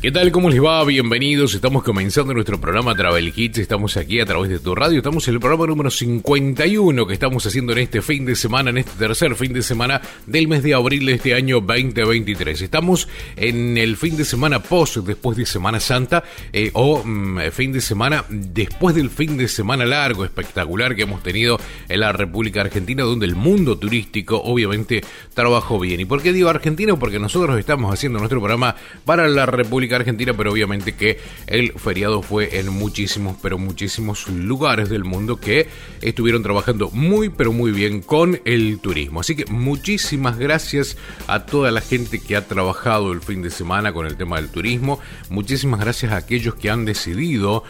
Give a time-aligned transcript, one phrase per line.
[0.00, 0.30] ¿Qué tal?
[0.30, 0.84] ¿Cómo les va?
[0.84, 1.54] Bienvenidos.
[1.54, 3.58] Estamos comenzando nuestro programa Travel Hits.
[3.58, 4.98] Estamos aquí a través de tu radio.
[4.98, 8.78] Estamos en el programa número 51 que estamos haciendo en este fin de semana, en
[8.78, 12.62] este tercer fin de semana del mes de abril de este año 2023.
[12.62, 16.22] Estamos en el fin de semana post después de Semana Santa
[16.52, 21.24] eh, o mm, fin de semana después del fin de semana largo, espectacular que hemos
[21.24, 21.58] tenido
[21.88, 25.02] en la República Argentina, donde el mundo turístico obviamente
[25.34, 25.98] trabajó bien.
[25.98, 26.96] ¿Y por qué digo Argentina?
[26.96, 32.22] Porque nosotros estamos haciendo nuestro programa para la República Argentina, pero obviamente que el feriado
[32.22, 35.68] fue en muchísimos, pero muchísimos lugares del mundo que
[36.00, 39.20] estuvieron trabajando muy, pero muy bien con el turismo.
[39.20, 43.92] Así que muchísimas gracias a toda la gente que ha trabajado el fin de semana
[43.92, 45.00] con el tema del turismo.
[45.30, 47.64] Muchísimas gracias a aquellos que han decidido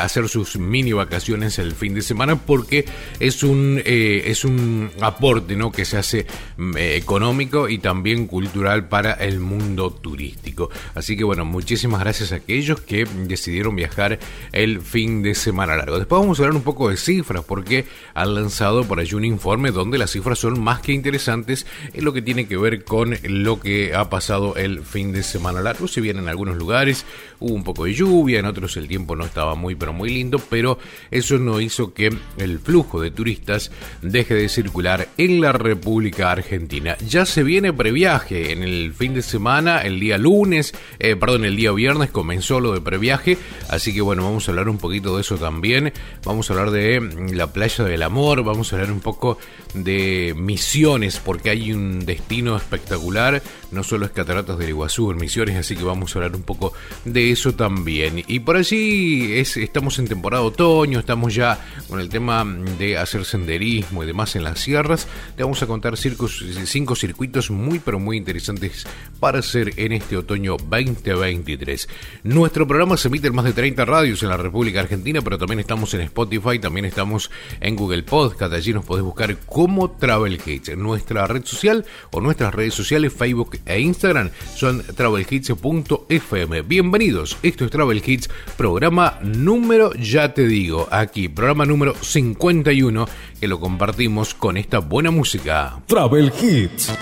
[0.00, 2.84] hacer sus mini vacaciones el fin de semana porque
[3.20, 5.70] es un eh, es un aporte ¿no?
[5.70, 10.70] que se hace mm, eh, económico y también cultural para el mundo turístico.
[10.94, 14.18] Así que bueno muchísimas gracias a aquellos que decidieron viajar
[14.52, 15.98] el fin de semana largo.
[15.98, 19.70] Después vamos a hablar un poco de cifras porque han lanzado por allí un informe
[19.70, 23.60] donde las cifras son más que interesantes en lo que tiene que ver con lo
[23.60, 25.88] que ha pasado el fin de semana largo.
[25.88, 27.04] Si bien en algunos lugares
[27.40, 30.38] hubo un poco de lluvia en otros el tiempo no estaba muy pero muy lindo,
[30.38, 30.78] pero
[31.10, 33.70] eso no hizo que el flujo de turistas
[34.02, 36.96] deje de circular en la República Argentina.
[37.06, 41.56] Ya se viene previaje en el fin de semana, el día lunes, eh, perdón, el
[41.56, 45.22] día viernes comenzó lo de previaje, así que bueno, vamos a hablar un poquito de
[45.22, 45.92] eso también,
[46.24, 47.00] vamos a hablar de
[47.32, 49.38] la playa del amor, vamos a hablar un poco
[49.74, 53.42] de Misiones, porque hay un destino espectacular,
[53.74, 56.72] no solo es Cataratas del Iguazú en Misiones, así que vamos a hablar un poco
[57.04, 58.22] de eso también.
[58.26, 61.58] Y por allí es, estamos en temporada otoño, estamos ya
[61.88, 62.44] con el tema
[62.78, 65.08] de hacer senderismo y demás en las sierras.
[65.36, 68.86] Te vamos a contar cinco circuitos muy pero muy interesantes
[69.18, 71.88] para hacer en este otoño 2023.
[72.22, 75.60] Nuestro programa se emite en más de 30 radios en la República Argentina, pero también
[75.60, 77.30] estamos en Spotify, también estamos
[77.60, 80.34] en Google Podcast, allí nos podés buscar como Travel.
[80.76, 86.62] Nuestra red social o nuestras redes sociales, Facebook e Instagram, son travelhits.fm.
[86.62, 93.06] Bienvenidos, esto es Travel Hits, programa número, ya te digo, aquí, programa número 51,
[93.40, 95.82] que lo compartimos con esta buena música.
[95.86, 96.92] Travel Hits.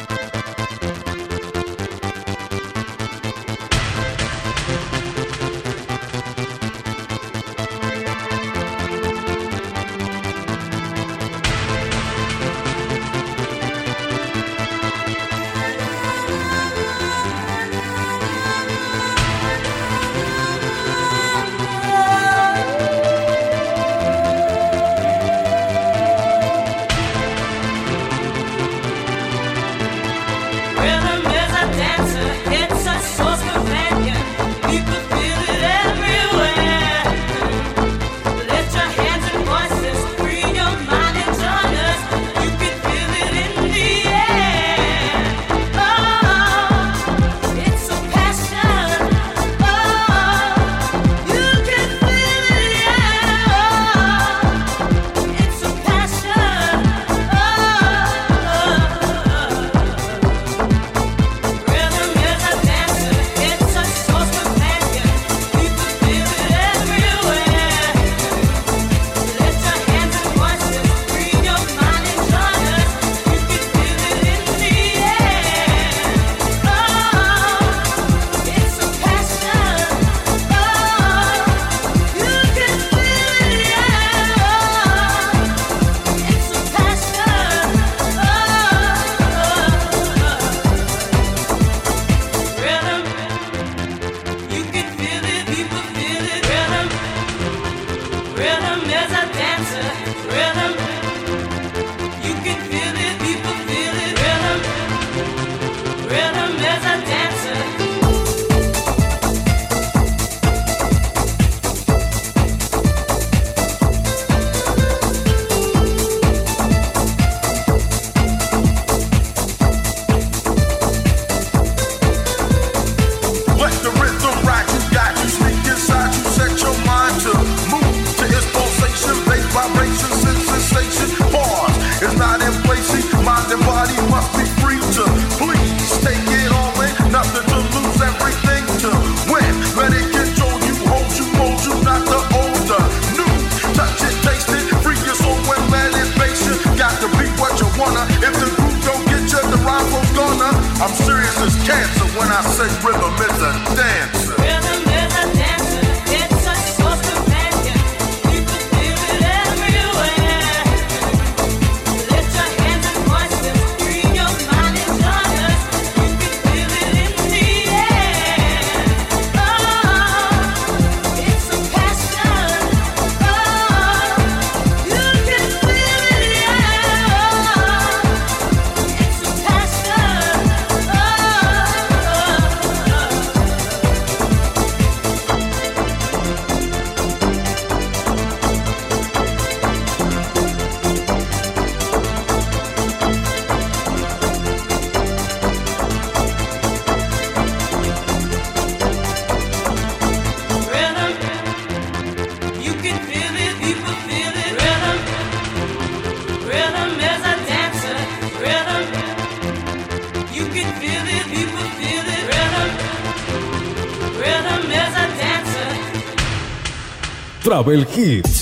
[217.62, 218.41] Travel Hits.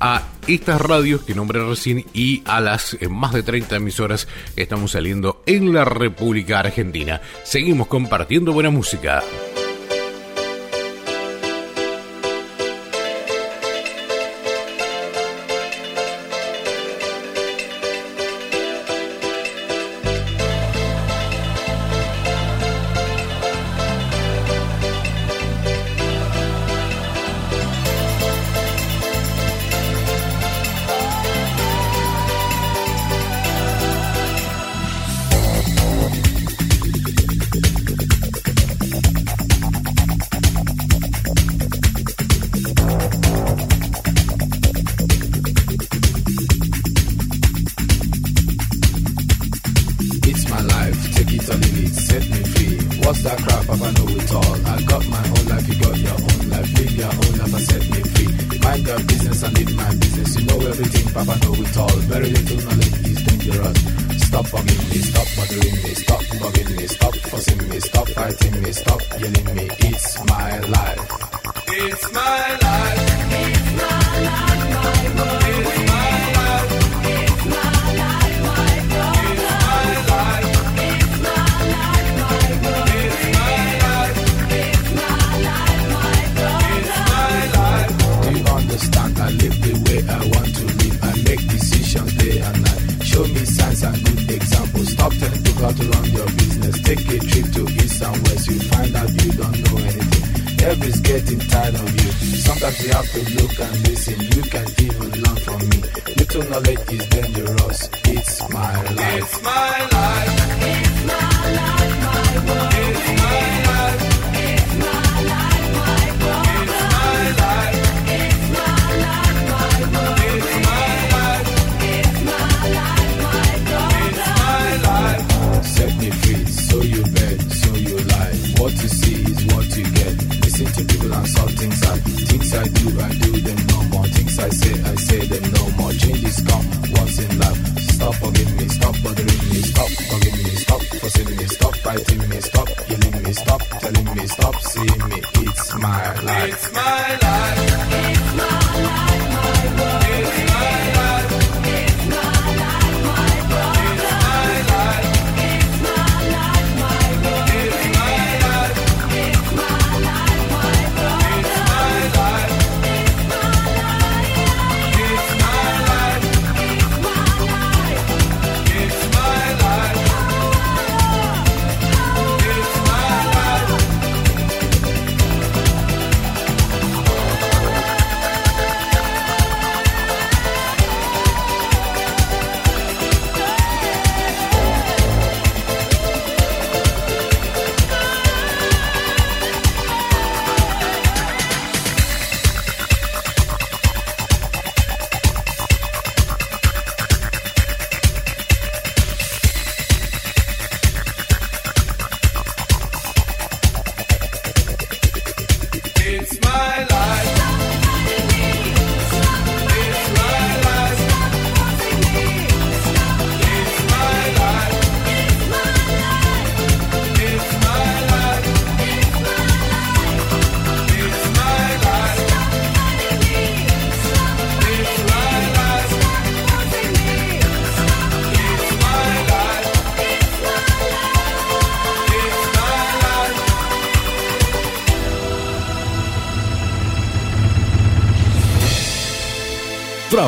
[0.00, 4.62] a estas radios que nombré recién y a las eh, más de 30 emisoras que
[4.62, 7.20] estamos saliendo en la República Argentina.
[7.44, 9.22] Seguimos compartiendo buena música.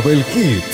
[0.05, 0.74] Travel Hits.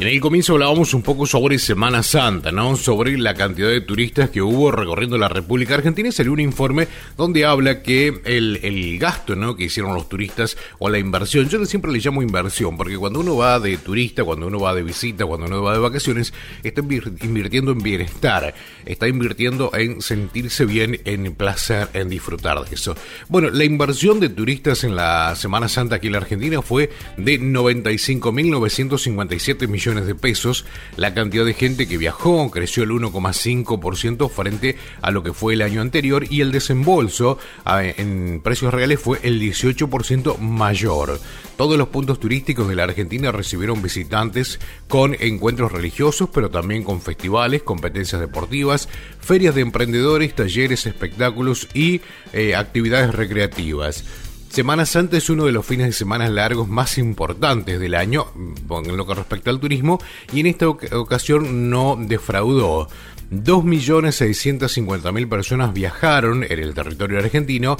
[0.00, 2.74] En el comienzo hablábamos un poco sobre Semana Santa, ¿no?
[2.74, 6.88] Sobre la cantidad de turistas que hubo recorriendo la República Argentina y salió un informe
[7.18, 9.56] donde habla que el, gasto, ¿no?
[9.56, 13.36] Que hicieron los turistas o la inversión, yo siempre le llamo inversión, porque cuando uno
[13.36, 16.32] va de turista, cuando uno va de visita, cuando uno va de vacaciones,
[16.62, 18.54] está invirtiendo en bienestar,
[18.86, 22.96] está invirtiendo en sentirse bien, en placer, en disfrutar de eso.
[23.28, 27.38] Bueno, la inversión de turistas en la Semana Santa aquí en la Argentina fue de
[27.38, 30.64] 95.957 millones de pesos.
[30.96, 35.62] La cantidad de gente que viajó creció el 1,5% frente a lo que fue el
[35.62, 41.20] año anterior y el desembolso en precios reales fue el 18% mayor.
[41.56, 47.02] Todos los puntos turísticos de la Argentina recibieron visitantes con encuentros religiosos, pero también con
[47.02, 48.88] festivales, competencias deportivas,
[49.20, 52.00] ferias de emprendedores, talleres, espectáculos y
[52.32, 54.04] eh, actividades recreativas.
[54.50, 58.96] Semana Santa es uno de los fines de semana largos más importantes del año en
[58.96, 60.00] lo que respecta al turismo
[60.32, 62.88] y en esta ocasión no defraudó.
[63.30, 67.76] 2.650.000 personas viajaron en el territorio argentino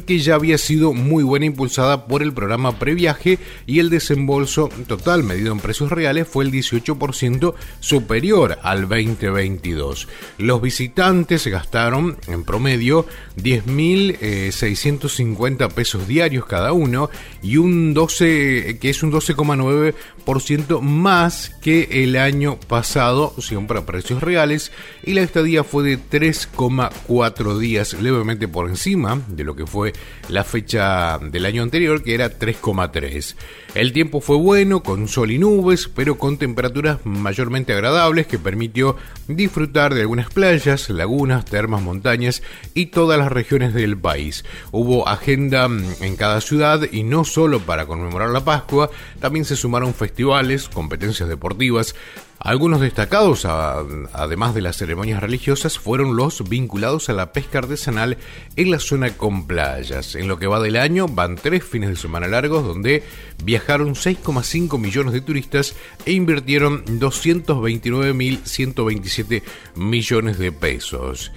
[0.05, 5.23] que ya había sido muy buena impulsada por el programa previaje y el desembolso total
[5.23, 10.07] medido en precios reales fue el 18% superior al 2022.
[10.37, 13.05] Los visitantes gastaron en promedio
[13.37, 17.09] 10.650 pesos diarios cada uno
[17.41, 24.21] y un 12, que es un 12,9% más que el año pasado, siempre a precios
[24.21, 24.71] reales,
[25.03, 29.93] y la estadía fue de 3,4 días, levemente por encima de lo que fue
[30.29, 33.35] la fecha del año anterior, que era 3,3.
[33.73, 38.95] El tiempo fue bueno, con sol y nubes, pero con temperaturas mayormente agradables que permitió
[39.27, 42.14] disfrutar de algunas playas, lagunas, termas, montañas
[42.73, 44.45] y todas las regiones del país.
[44.71, 49.55] Hubo agenda mm, en cada ciudad y no solo para conmemorar la Pascua, también se
[49.55, 51.95] sumaron festivales, competencias deportivas,
[52.45, 58.19] algunos destacados, además de las ceremonias religiosas, fueron los vinculados a la pesca artesanal
[58.55, 60.13] en la zona con playas.
[60.13, 63.01] En lo que va del año van tres fines de semana largos donde
[63.43, 65.75] viajaron 6,5 millones de turistas
[66.05, 69.41] e invirtieron 229.127
[69.75, 71.31] millones de pesos.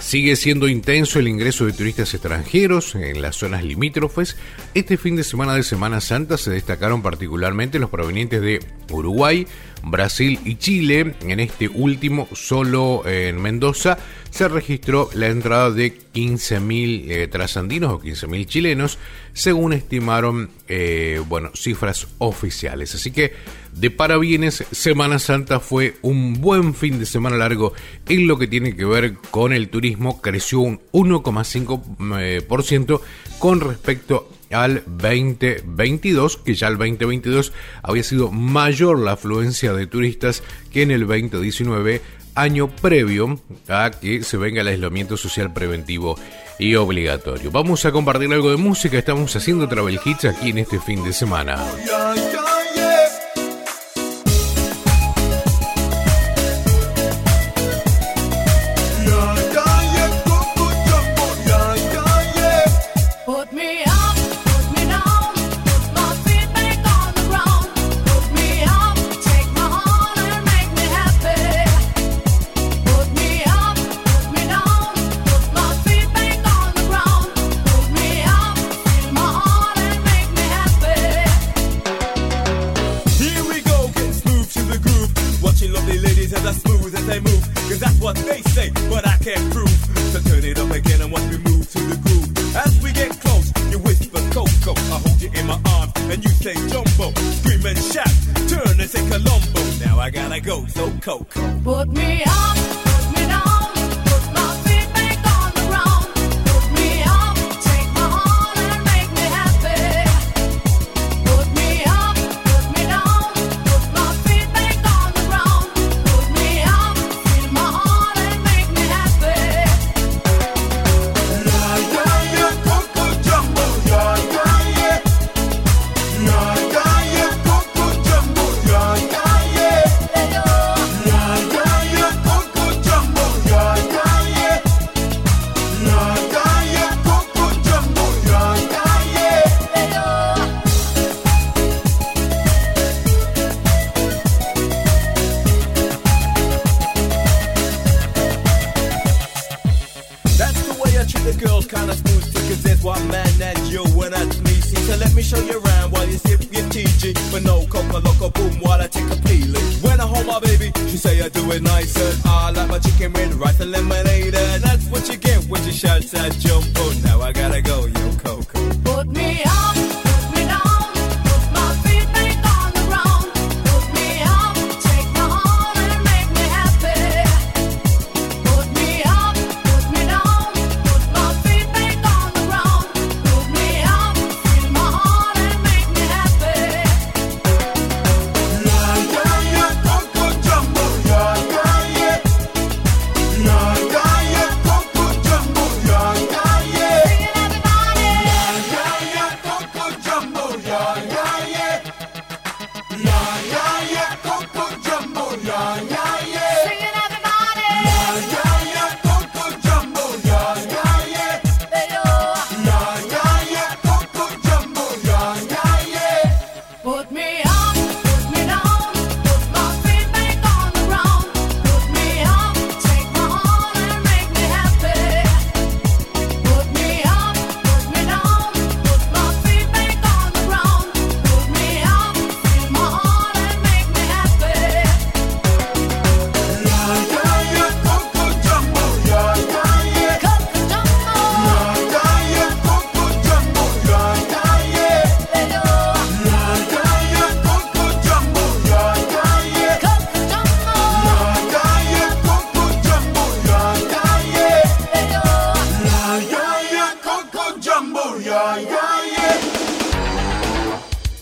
[0.00, 4.36] Sigue siendo intenso el ingreso de turistas extranjeros en las zonas limítrofes.
[4.74, 9.46] Este fin de semana de Semana Santa se destacaron particularmente los provenientes de Uruguay,
[9.84, 11.14] Brasil y Chile.
[11.22, 13.98] En este último, solo en Mendoza,
[14.30, 18.98] se registró la entrada de 15.000 eh, trasandinos o 15.000 chilenos,
[19.32, 22.94] según estimaron eh, bueno, cifras oficiales.
[22.94, 23.34] Así que
[23.74, 27.74] de parabienes, Semana Santa fue un buen fin de semana largo
[28.08, 30.20] en lo que tiene que ver con el turismo.
[30.20, 33.02] Creció un 1,5% eh,
[33.38, 40.42] con respecto al 2022, que ya el 2022 había sido mayor la afluencia de turistas
[40.72, 42.00] que en el 2019,
[42.34, 46.18] año previo a que se venga el aislamiento social preventivo
[46.58, 47.50] y obligatorio.
[47.50, 51.12] Vamos a compartir algo de música, estamos haciendo Travel Hits aquí en este fin de
[51.12, 51.58] semana.
[101.04, 101.34] Coke.
[101.62, 102.63] Put me on.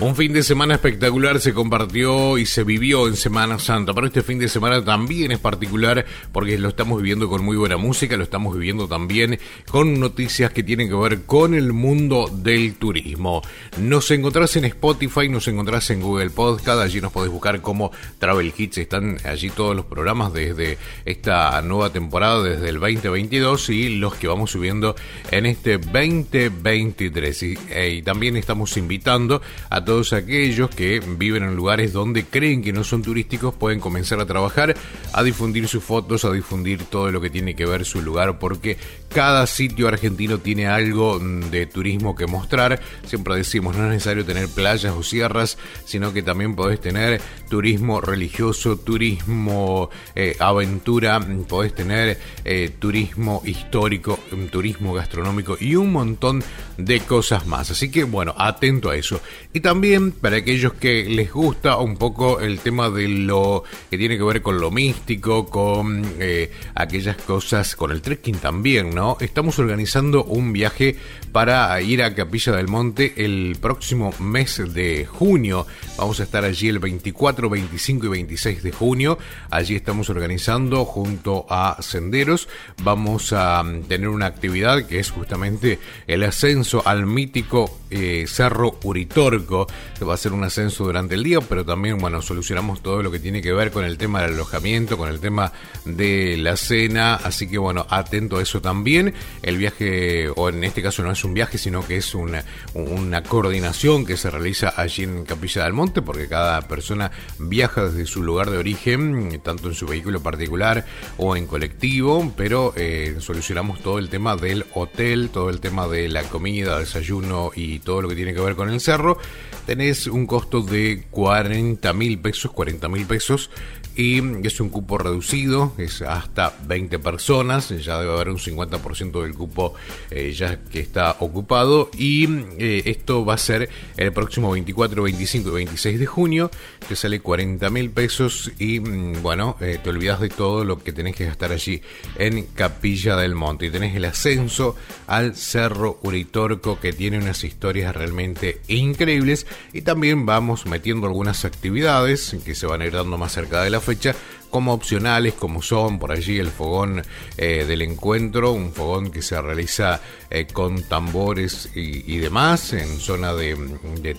[0.00, 4.22] Un fin de semana espectacular se compartió y se vivió en Semana Santa, pero este
[4.22, 8.24] fin de semana también es particular porque lo estamos viviendo con muy buena música, lo
[8.24, 9.38] estamos viviendo también
[9.70, 13.42] con noticias que tienen que ver con el mundo del turismo.
[13.78, 18.54] Nos encontrás en Spotify, nos encontrás en Google Podcast, allí nos podés buscar como Travel
[18.56, 24.14] Hits, están allí todos los programas desde esta nueva temporada, desde el 2022 y los
[24.14, 24.96] que vamos subiendo
[25.30, 27.42] en este 2023.
[27.42, 32.62] Y, eh, y también estamos invitando a todos aquellos que viven en lugares donde creen
[32.62, 34.76] que no son turísticos pueden comenzar a trabajar,
[35.12, 38.76] a difundir sus fotos, a difundir todo lo que tiene que ver su lugar, porque
[39.12, 42.80] cada sitio argentino tiene algo de turismo que mostrar.
[43.04, 48.00] Siempre decimos, no es necesario tener playas o sierras, sino que también podés tener turismo
[48.00, 54.20] religioso, turismo eh, aventura, podés tener eh, turismo histórico,
[54.52, 56.44] turismo gastronómico y un montón
[56.78, 57.70] de cosas más.
[57.70, 59.20] Así que bueno, atento a eso.
[59.52, 63.96] Y también también para aquellos que les gusta un poco el tema de lo que
[63.96, 68.99] tiene que ver con lo místico, con eh, aquellas cosas, con el trekking también, ¿no?
[69.20, 70.96] Estamos organizando un viaje
[71.32, 75.66] para ir a Capilla del Monte el próximo mes de junio.
[75.96, 79.18] Vamos a estar allí el 24, 25 y 26 de junio.
[79.50, 82.48] Allí estamos organizando junto a Senderos.
[82.82, 88.78] Vamos a mm, tener una actividad que es justamente el ascenso al mítico eh, Cerro
[88.82, 89.66] Uritorco.
[90.02, 93.18] Va a hacer un ascenso durante el día, pero también, bueno, solucionamos todo lo que
[93.18, 95.52] tiene que ver con el tema del alojamiento, con el tema
[95.84, 97.16] de la cena.
[97.16, 99.12] Así que, bueno, atento a eso también.
[99.42, 103.22] El viaje, o en este caso no es un viaje, sino que es una, una
[103.22, 108.22] coordinación que se realiza allí en Capilla del Monte, porque cada persona viaja desde su
[108.22, 110.84] lugar de origen, tanto en su vehículo particular
[111.16, 116.08] o en colectivo, pero eh, solucionamos todo el tema del hotel, todo el tema de
[116.08, 119.18] la comida, desayuno y todo lo que tiene que ver con el cerro.
[119.66, 123.50] Tenés un costo de 40 mil pesos, 40 mil pesos
[123.96, 129.34] y es un cupo reducido, es hasta 20 personas, ya debe haber un 50% del
[129.34, 129.74] cupo
[130.10, 135.48] eh, ya que está ocupado y eh, esto va a ser el próximo 24, 25
[135.48, 136.50] y 26 de junio,
[136.88, 140.92] te sale 40 mil pesos y mm, bueno, eh, te olvidas de todo lo que
[140.92, 141.82] tenés que gastar allí
[142.16, 143.66] en Capilla del Monte.
[143.66, 144.76] Y tenés el ascenso
[145.06, 149.46] al Cerro Uritorco que tiene unas historias realmente increíbles.
[149.72, 153.70] Y también vamos metiendo algunas actividades que se van a ir dando más cerca de
[153.70, 154.14] la fecha
[154.50, 157.02] como opcionales, como son por allí el fogón
[157.36, 163.32] eh, del encuentro, un fogón que se realiza eh, con tambores y, demás en zona
[163.32, 163.56] de,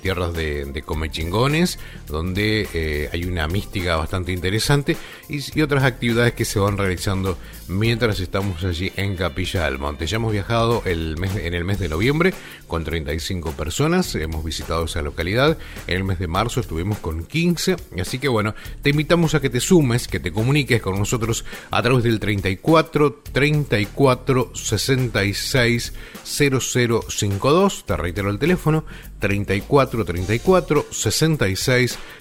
[0.01, 1.77] tierras de, comechingones,
[2.07, 4.97] donde eh, hay una mística bastante interesante
[5.29, 7.37] y, otras actividades que se van realizando
[7.71, 10.05] mientras estamos allí en Capilla del Monte.
[10.05, 12.33] Ya hemos viajado el mes, en el mes de noviembre
[12.67, 15.57] con 35 personas, hemos visitado esa localidad,
[15.87, 19.49] en el mes de marzo estuvimos con 15, así que bueno, te invitamos a que
[19.49, 25.93] te sumes, que te comuniques con nosotros a través del 34 34 66
[26.23, 27.85] 0052.
[27.85, 28.85] Te reitero el teléfono
[29.19, 31.99] 34 34 66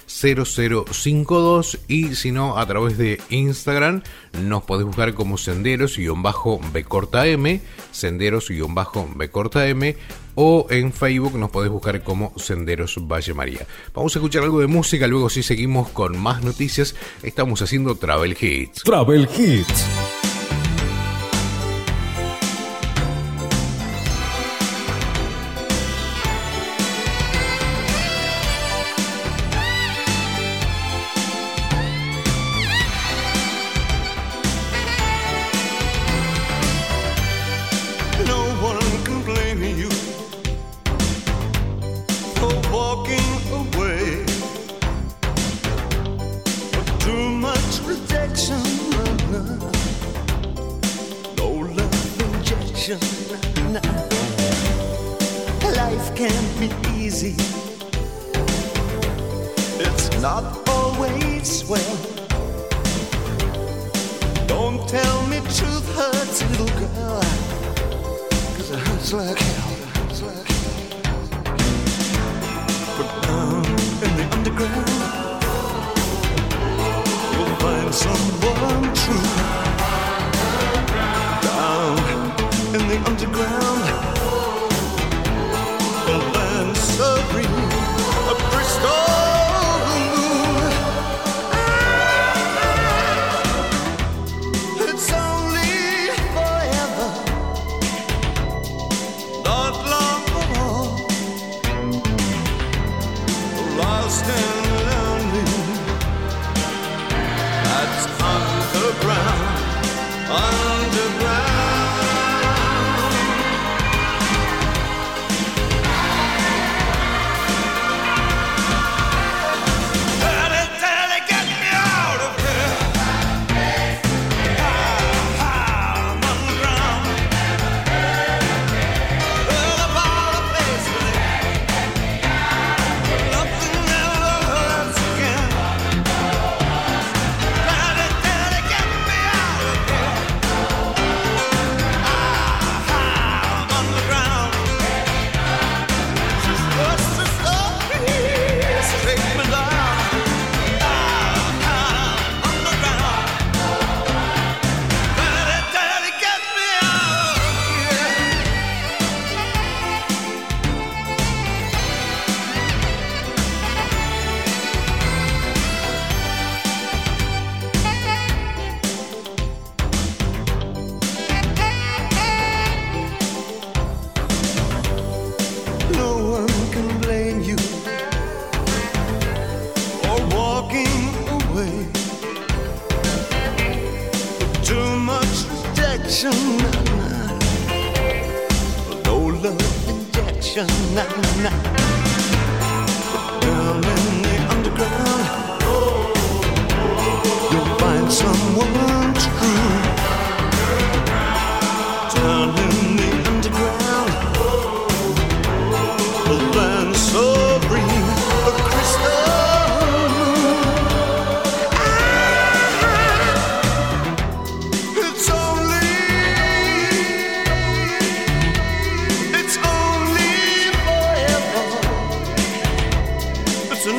[1.87, 4.03] y si no a través de Instagram
[4.43, 9.95] nos podés buscar como senderos bajo B corta M, senderos bajo B corta M
[10.35, 13.65] o en Facebook nos podés buscar como Senderos Valle María.
[13.93, 18.37] Vamos a escuchar algo de música, luego si seguimos con más noticias, estamos haciendo Travel
[18.39, 18.83] Hits.
[18.83, 20.30] Travel Hits.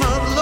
[0.00, 0.41] of love.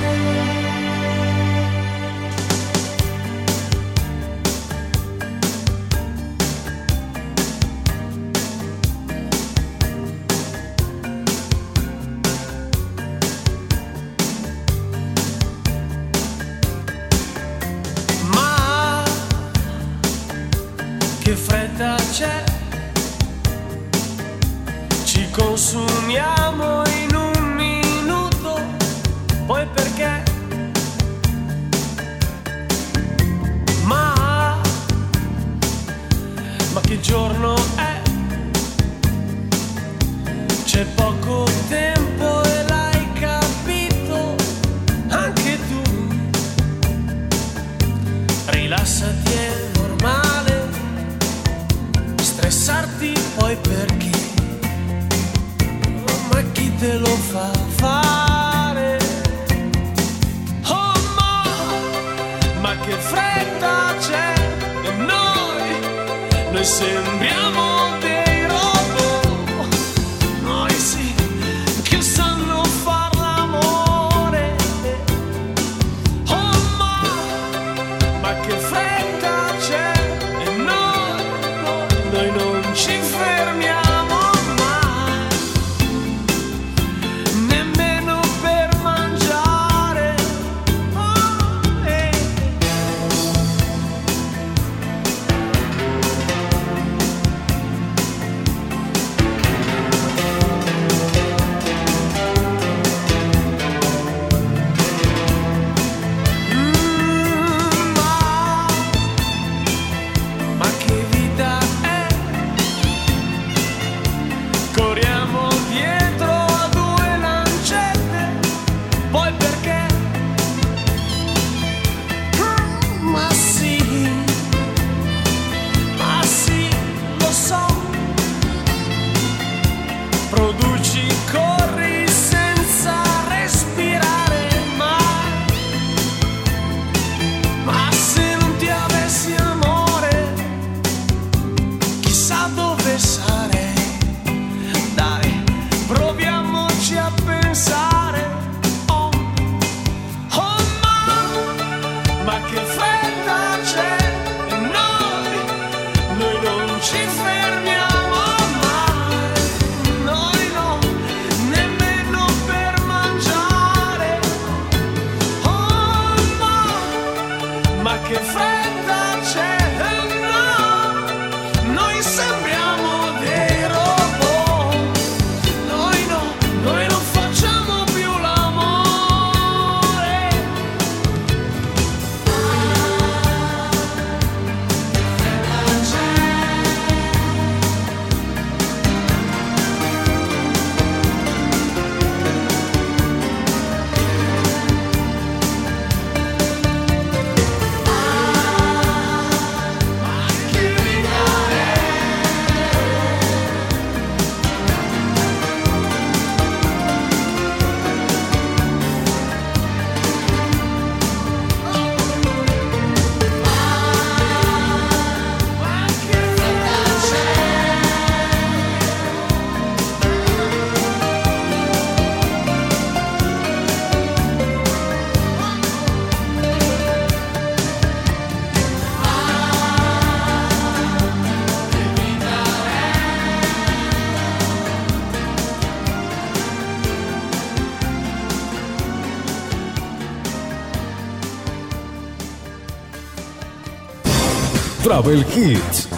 [245.01, 245.89] Travel Hits.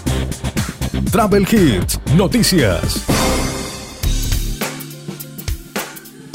[1.11, 3.05] Travel Hits, noticias.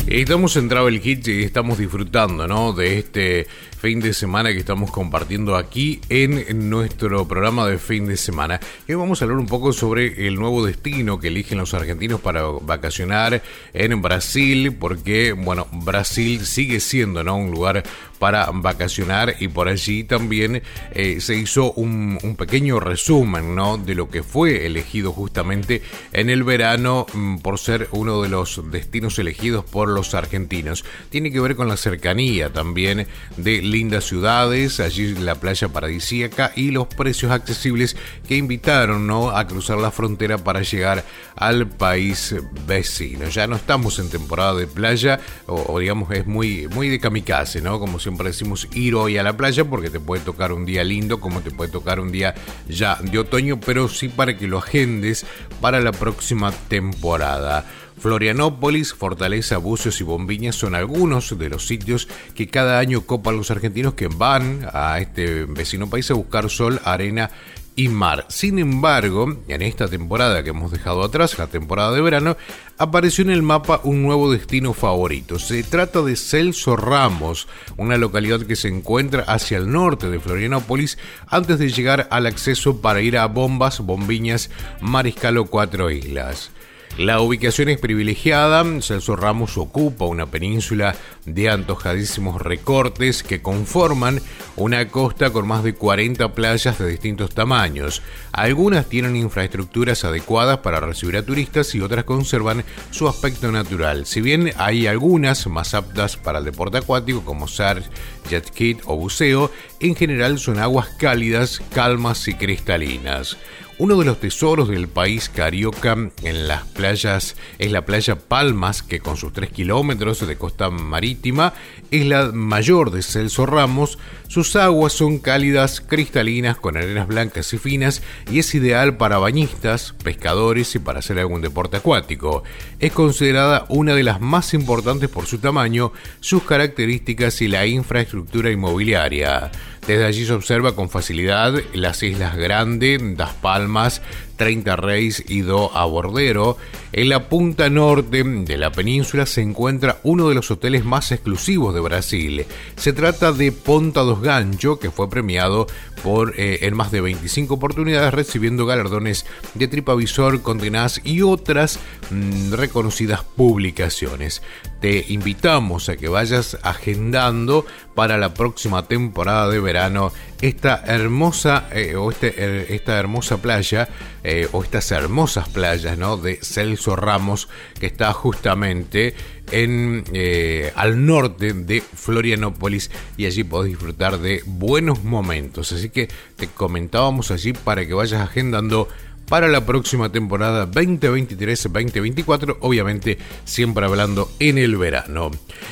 [0.06, 2.74] Estamos en Travel Hits y estamos disfrutando, ¿no?
[2.74, 3.46] De este
[3.78, 8.58] fin de semana que estamos compartiendo aquí en nuestro programa de fin de semana.
[8.88, 12.42] Hoy vamos a hablar un poco sobre el nuevo destino que eligen los argentinos para
[12.42, 13.42] vacacionar
[13.72, 17.36] en Brasil, porque, bueno, Brasil sigue siendo, ¿no?
[17.36, 17.82] Un lugar
[18.18, 20.62] para vacacionar y por allí también
[20.92, 23.78] eh, se hizo un, pequeño resumen ¿no?
[23.78, 28.62] de lo que fue elegido justamente en el verano mm, por ser uno de los
[28.70, 30.84] destinos elegidos por los argentinos.
[31.10, 33.06] Tiene que ver con la cercanía también
[33.36, 37.96] de lindas ciudades, allí la playa paradisíaca y los precios accesibles
[38.26, 39.30] que invitaron ¿no?
[39.30, 41.04] a cruzar la frontera para llegar
[41.36, 42.34] al país
[42.66, 43.28] vecino.
[43.28, 47.78] Ya no estamos en temporada de playa o, digamos es muy, muy de kamikaze, ¿no?
[47.78, 51.20] Como siempre decimos ir hoy a la playa porque te puede tocar un día lindo
[51.20, 52.34] como te puede tocar un día
[52.66, 55.26] ya de otoño, pero sí para que lo agendes
[55.60, 57.66] para la próxima temporada.
[57.98, 63.50] Florianópolis, Fortaleza, Bucios y Bombiñas son algunos de los sitios que cada año copan los
[63.50, 67.30] argentinos que van a este vecino país a buscar sol, arena
[67.78, 68.26] y mar.
[68.28, 72.36] Sin embargo, en esta temporada que hemos dejado atrás, la temporada de verano,
[72.76, 75.38] apareció en el mapa un nuevo destino favorito.
[75.38, 80.98] Se trata de Celso Ramos, una localidad que se encuentra hacia el norte de Florianópolis
[81.28, 84.50] antes de llegar al acceso para ir a Bombas, Bombiñas,
[84.80, 86.50] Mariscal o Cuatro Islas.
[86.96, 94.20] La ubicación es privilegiada, Celso Ramos ocupa una península de antojadísimos recortes que conforman
[94.56, 98.02] una costa con más de 40 playas de distintos tamaños.
[98.32, 104.06] Algunas tienen infraestructuras adecuadas para recibir a turistas y otras conservan su aspecto natural.
[104.06, 107.86] Si bien hay algunas más aptas para el deporte acuático como surf,
[108.28, 109.50] jet ski o buceo,
[109.80, 113.36] en general son aguas cálidas, calmas y cristalinas.
[113.80, 115.92] Uno de los tesoros del país carioca
[116.24, 121.54] en las playas es la playa Palmas, que con sus 3 kilómetros de costa marítima
[121.92, 124.00] es la mayor de Celso Ramos.
[124.26, 129.94] Sus aguas son cálidas, cristalinas, con arenas blancas y finas y es ideal para bañistas,
[130.02, 132.42] pescadores y para hacer algún deporte acuático.
[132.80, 138.17] Es considerada una de las más importantes por su tamaño, sus características y la infraestructura
[138.50, 139.50] inmobiliaria.
[139.86, 144.02] Desde allí se observa con facilidad las Islas Grande, Das Palmas,
[144.38, 146.56] 30 Reis y Do a Bordero.
[146.92, 151.74] En la punta norte de la península se encuentra uno de los hoteles más exclusivos
[151.74, 152.46] de Brasil.
[152.76, 155.66] Se trata de Ponta dos Gancho, que fue premiado
[156.02, 161.78] por, eh, en más de 25 oportunidades, recibiendo galardones de Tripavisor, Condenaz y otras
[162.10, 164.42] mm, reconocidas publicaciones.
[164.80, 171.96] Te invitamos a que vayas agendando para la próxima temporada de verano esta hermosa eh,
[171.96, 173.88] o este, eh, esta hermosa playa
[174.24, 176.16] eh, o estas hermosas playas ¿no?
[176.16, 179.14] de Celso Ramos, que está justamente
[179.50, 185.72] en, eh, al norte de Florianópolis y allí podés disfrutar de buenos momentos.
[185.72, 188.88] Así que te comentábamos allí para que vayas agendando
[189.28, 195.30] para la próxima temporada 2023-2024, obviamente siempre hablando en el verano.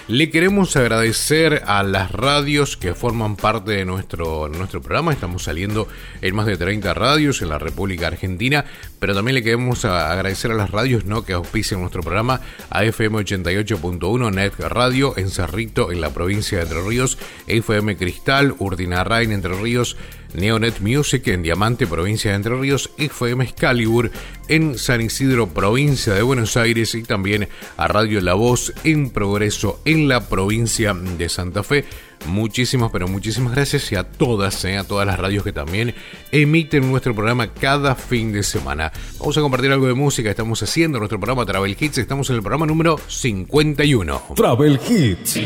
[0.08, 5.88] Le queremos agradecer a las radios que forman parte de nuestro, nuestro programa, estamos saliendo
[6.20, 8.64] en más de 30 radios en la República Argentina,
[8.98, 11.24] pero también le queremos agradecer a las radios ¿no?
[11.24, 12.40] que auspician nuestro programa,
[12.70, 18.54] a FM 88.1 Net Radio en Cerrito, en la provincia de Entre Ríos, FM Cristal,
[18.58, 19.96] Urdinarrain, Entre Ríos,
[20.36, 24.10] Neonet Music en Diamante, provincia de Entre Ríos, FM Excalibur
[24.48, 29.80] en San Isidro, provincia de Buenos Aires y también a Radio La Voz en Progreso
[29.84, 31.84] en la provincia de Santa Fe.
[32.26, 35.94] Muchísimas, pero muchísimas gracias y a todas, eh, a todas las radios que también
[36.32, 38.92] emiten nuestro programa cada fin de semana.
[39.18, 42.42] Vamos a compartir algo de música, estamos haciendo nuestro programa Travel Hits, estamos en el
[42.42, 44.22] programa número 51.
[44.34, 45.38] Travel Hits.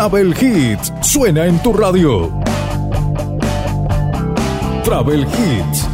[0.00, 2.32] Travel Hits suena en tu radio.
[4.82, 5.89] Travel Hits.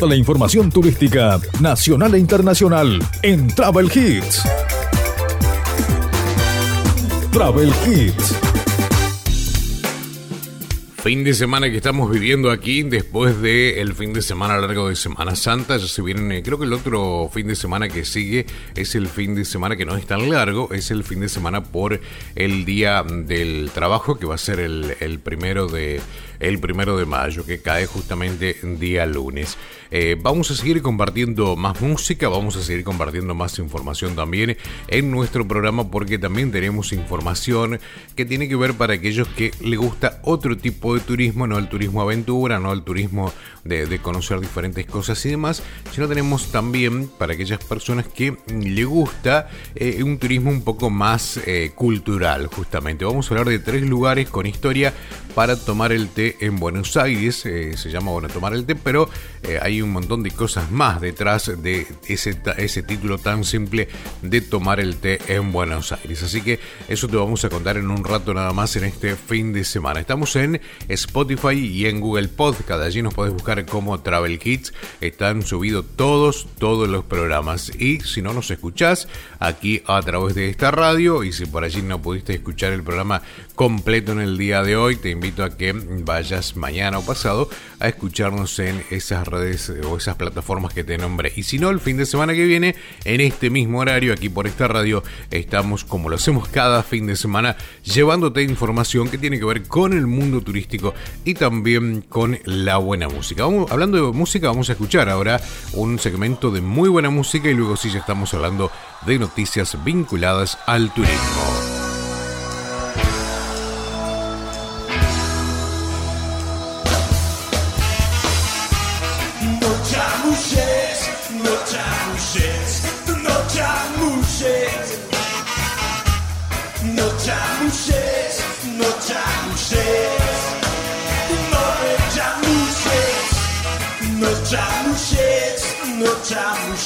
[0.00, 4.42] La información turística nacional e internacional en Travel Hits.
[7.32, 8.34] Travel Hits.
[11.02, 15.36] Fin de semana que estamos viviendo aquí después del fin de semana largo de Semana
[15.36, 15.76] Santa.
[15.76, 19.34] Ya se viene, creo que el otro fin de semana que sigue es el fin
[19.34, 22.00] de semana que no es tan largo, es el fin de semana por
[22.34, 26.00] el día del trabajo que va a ser el, el primero de
[26.40, 29.56] el primero de mayo, que cae justamente día lunes.
[29.90, 34.56] Eh, vamos a seguir compartiendo más música, vamos a seguir compartiendo más información también
[34.88, 37.80] en nuestro programa porque también tenemos información
[38.14, 41.68] que tiene que ver para aquellos que le gusta otro tipo de turismo, no el
[41.68, 43.32] turismo aventura, no el turismo
[43.64, 45.62] de, conocer diferentes cosas y demás,
[45.92, 51.40] sino tenemos también para aquellas personas que le gusta eh, un turismo un poco más
[51.46, 53.04] eh, cultural, justamente.
[53.04, 54.92] Vamos a hablar de tres lugares con historia
[55.34, 57.36] para tomar el té en Buenos Aires.
[57.36, 59.08] Se llama, bueno, tomar el té, pero
[59.62, 63.88] hay un montón de cosas más detrás de ese, ese título tan simple
[64.22, 66.22] de tomar el té en Buenos Aires.
[66.22, 69.52] Así que eso te vamos a contar en un rato nada más en este fin
[69.52, 70.00] de semana.
[70.00, 72.82] Estamos en Spotify y en Google Podcast.
[72.82, 74.72] Allí nos podés buscar como Travel Kids.
[75.00, 77.70] Están subidos todos, todos los programas.
[77.78, 79.08] Y si no nos escuchás
[79.38, 83.22] aquí a través de esta radio y si por allí no pudiste escuchar el programa
[83.58, 87.50] completo en el día de hoy, te invito a que vayas mañana o pasado
[87.80, 91.32] a escucharnos en esas redes o esas plataformas que te nombré.
[91.34, 94.46] Y si no, el fin de semana que viene, en este mismo horario, aquí por
[94.46, 95.02] esta radio,
[95.32, 99.92] estamos como lo hacemos cada fin de semana, llevándote información que tiene que ver con
[99.92, 100.94] el mundo turístico
[101.24, 105.40] y también con la buena música hablando de música, vamos a escuchar ahora
[105.72, 108.70] un segmento de muy buena música y luego sí ya estamos hablando
[109.04, 111.77] de noticias vinculadas al turismo.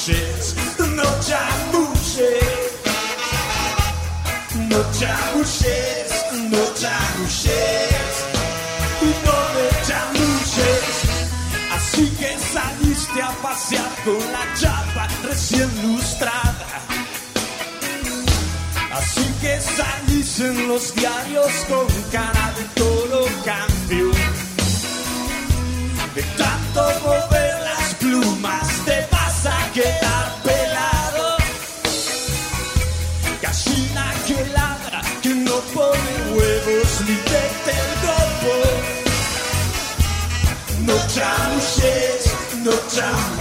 [0.02, 0.54] Chamuchets,
[0.96, 2.72] no chamuchets,
[4.68, 6.14] no chamuchets,
[6.50, 8.16] no chamuchets,
[9.24, 10.98] no me chamuchets.
[11.72, 16.66] Así que saliste a pasear con la chapa recién lustrada.
[18.92, 24.10] Así que saliste en los diarios con cara de todo cambio.
[26.14, 27.51] De tanto mover
[40.84, 42.26] No chamuches,
[42.64, 43.31] no chamuches,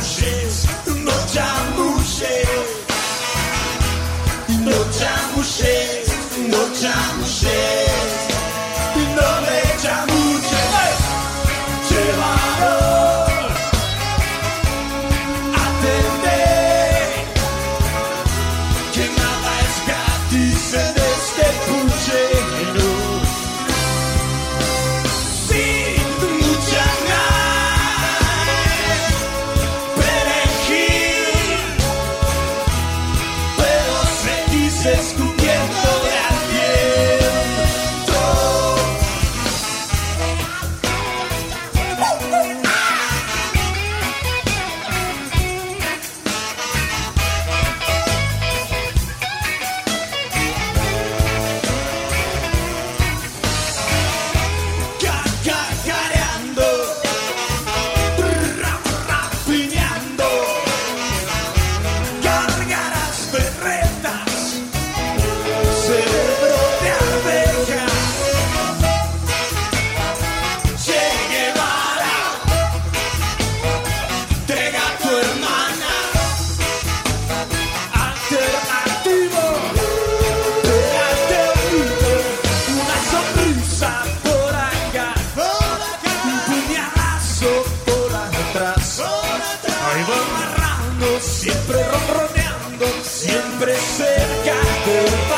[91.71, 94.55] siempre ronroneando, siempre cerca
[94.85, 95.30] de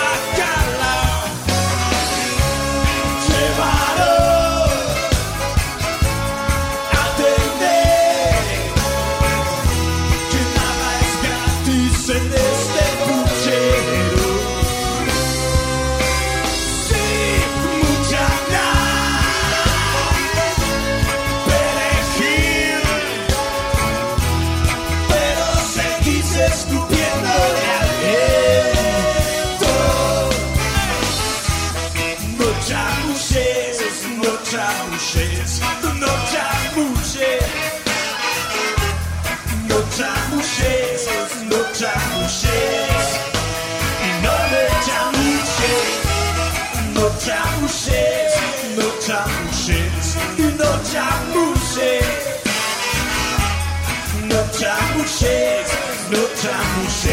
[56.58, 57.13] não mulher.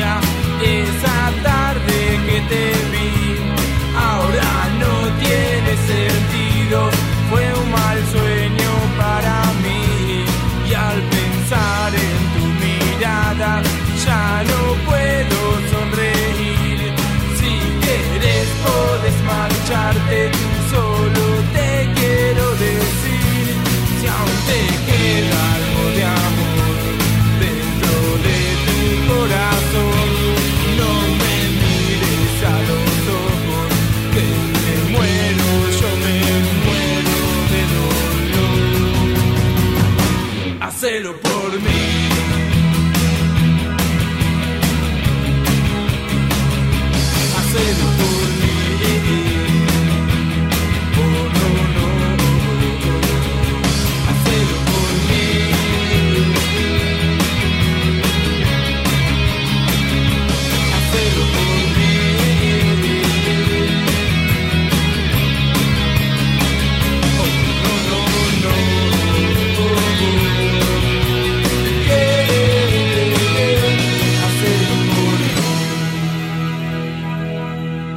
[0.00, 3.36] esa tarde que te vi.
[3.96, 4.50] Ahora
[4.82, 4.94] no
[5.24, 6.90] tiene sentido,
[7.28, 10.24] fue un mal sueño para mí.
[10.68, 13.62] Y al pensar en tu mirada,
[14.04, 15.38] ya no puedo
[15.72, 16.92] sonreír.
[17.38, 20.30] Si quieres, puedes marcharte,
[20.70, 21.24] solo
[21.54, 23.54] te quiero decir
[24.00, 25.59] si aún te quedas.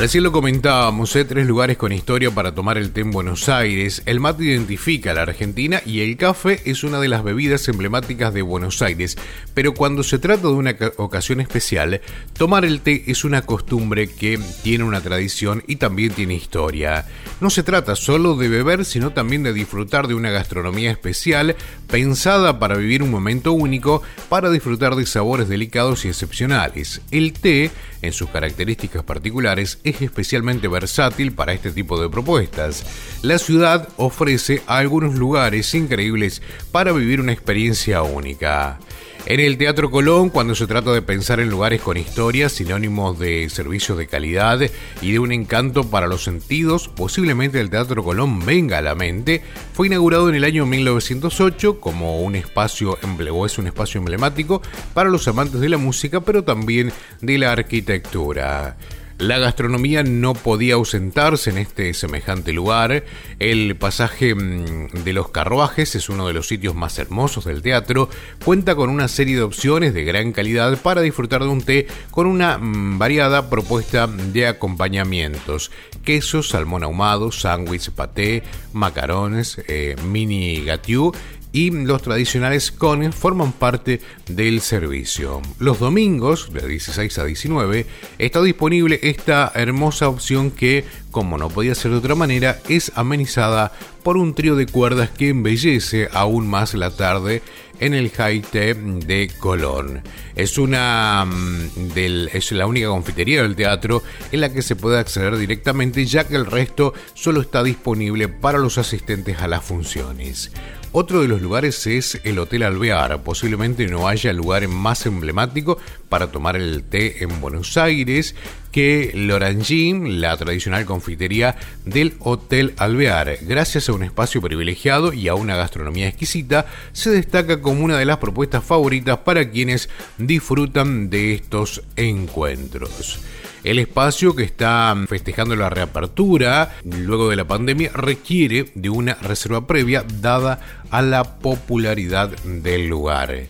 [0.00, 1.26] Recién lo comentábamos, ¿eh?
[1.26, 4.02] tres lugares con historia para tomar el té en Buenos Aires.
[4.06, 8.32] El mate identifica a la Argentina y el café es una de las bebidas emblemáticas
[8.32, 9.18] de Buenos Aires.
[9.52, 12.00] Pero cuando se trata de una ocasión especial,
[12.32, 17.06] tomar el té es una costumbre que tiene una tradición y también tiene historia.
[17.42, 21.56] No se trata solo de beber, sino también de disfrutar de una gastronomía especial
[21.90, 27.00] pensada para vivir un momento único, para disfrutar de sabores delicados y excepcionales.
[27.10, 27.70] El té,
[28.02, 32.84] en sus características particulares, es especialmente versátil para este tipo de propuestas.
[33.22, 36.42] La ciudad ofrece algunos lugares increíbles
[36.72, 38.78] para vivir una experiencia única.
[39.26, 43.48] En el Teatro Colón, cuando se trata de pensar en lugares con historias, sinónimos de
[43.50, 44.60] servicios de calidad
[45.02, 49.42] y de un encanto para los sentidos, posiblemente el Teatro Colón venga a la mente.
[49.74, 52.98] Fue inaugurado en el año 1908 como un espacio,
[53.32, 54.62] o es un espacio emblemático
[54.94, 56.90] para los amantes de la música, pero también
[57.20, 58.78] de la arquitectura.
[59.20, 63.04] La gastronomía no podía ausentarse en este semejante lugar.
[63.38, 68.08] El pasaje mm, de los carruajes es uno de los sitios más hermosos del teatro.
[68.42, 72.26] Cuenta con una serie de opciones de gran calidad para disfrutar de un té con
[72.26, 75.70] una mm, variada propuesta de acompañamientos.
[76.02, 78.42] Quesos, salmón ahumado, sándwich, paté,
[78.72, 81.12] macarones, eh, mini gatiou
[81.52, 85.42] y los tradicionales cones forman parte del servicio.
[85.58, 87.86] Los domingos, de 16 a 19,
[88.18, 93.72] está disponible esta hermosa opción que, como no podía ser de otra manera, es amenizada
[94.02, 97.42] por un trío de cuerdas que embellece aún más la tarde
[97.80, 100.02] en el Haite de Colón.
[100.36, 101.90] Es una mm,
[102.32, 106.36] es la única confitería del teatro en la que se puede acceder directamente ya que
[106.36, 110.52] el resto solo está disponible para los asistentes a las funciones.
[110.92, 113.22] Otro de los lugares es el Hotel Alvear.
[113.22, 118.34] Posiblemente no haya lugar más emblemático para tomar el té en Buenos Aires
[118.72, 121.54] que L'Orangin, la tradicional confitería
[121.84, 123.38] del Hotel Alvear.
[123.42, 128.04] Gracias a un espacio privilegiado y a una gastronomía exquisita, se destaca como una de
[128.04, 129.88] las propuestas favoritas para quienes
[130.18, 133.20] disfrutan de estos encuentros.
[133.62, 139.66] El espacio que está festejando la reapertura luego de la pandemia requiere de una reserva
[139.66, 140.60] previa dada
[140.90, 143.48] a la popularidad del lugar.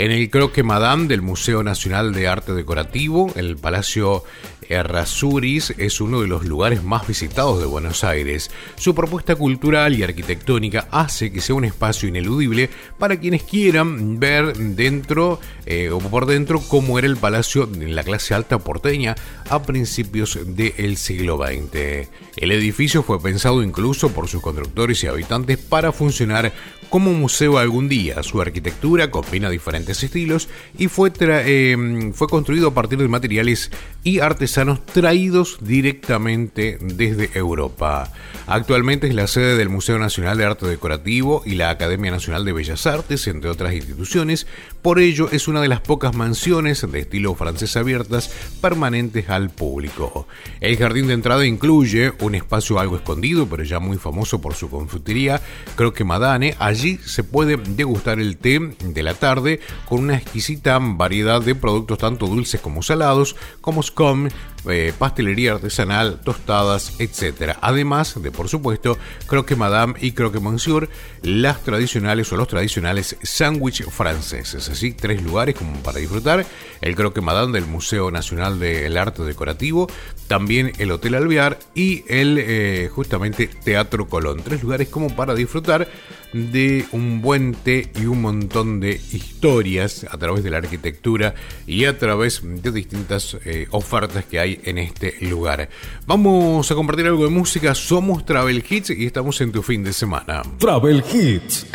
[0.00, 4.24] En el Croque Madame del Museo Nacional de Arte Decorativo, el Palacio
[4.70, 8.50] Errázuriz es uno de los lugares más visitados de Buenos Aires.
[8.76, 14.56] Su propuesta cultural y arquitectónica hace que sea un espacio ineludible para quienes quieran ver
[14.56, 19.16] dentro eh, o por dentro cómo era el palacio en la clase alta porteña
[19.50, 22.08] a principios del siglo XX.
[22.36, 26.52] El edificio fue pensado incluso por sus constructores y habitantes para funcionar
[26.88, 28.22] como museo algún día.
[28.22, 33.70] Su arquitectura combina diferentes estilos y fue, eh, fue construido a partir de materiales
[34.02, 38.12] y artesanos traídos directamente desde Europa.
[38.46, 42.52] Actualmente es la sede del Museo Nacional de Arte Decorativo y la Academia Nacional de
[42.52, 44.46] Bellas Artes, entre otras instituciones.
[44.82, 50.26] Por ello es una de las pocas mansiones de estilo francés abiertas permanentes al público.
[50.60, 54.70] El jardín de entrada incluye un espacio algo escondido, pero ya muy famoso por su
[54.70, 55.40] confitería,
[55.76, 56.56] Croque Madane.
[56.58, 61.98] Allí se puede degustar el té de la tarde con una exquisita variedad de productos
[61.98, 64.30] tanto dulces como salados, como scone,
[64.68, 67.56] eh, pastelería artesanal, tostadas, etc.
[67.60, 70.88] Además de, por supuesto, croque madame y croque monsieur,
[71.22, 74.68] las tradicionales o los tradicionales sándwiches franceses.
[74.68, 76.44] Así, tres lugares como para disfrutar.
[76.80, 79.86] El croque madame del Museo Nacional del Arte Decorativo,
[80.28, 84.42] también el Hotel Alvear y el eh, justamente Teatro Colón.
[84.42, 85.88] Tres lugares como para disfrutar
[86.32, 91.34] de un buen té y un montón de historias a través de la arquitectura
[91.66, 95.68] y a través de distintas eh, ofertas que hay en este lugar.
[96.06, 97.74] Vamos a compartir algo de música.
[97.74, 100.42] Somos Travel Hits y estamos en tu fin de semana.
[100.58, 101.66] Travel Hits.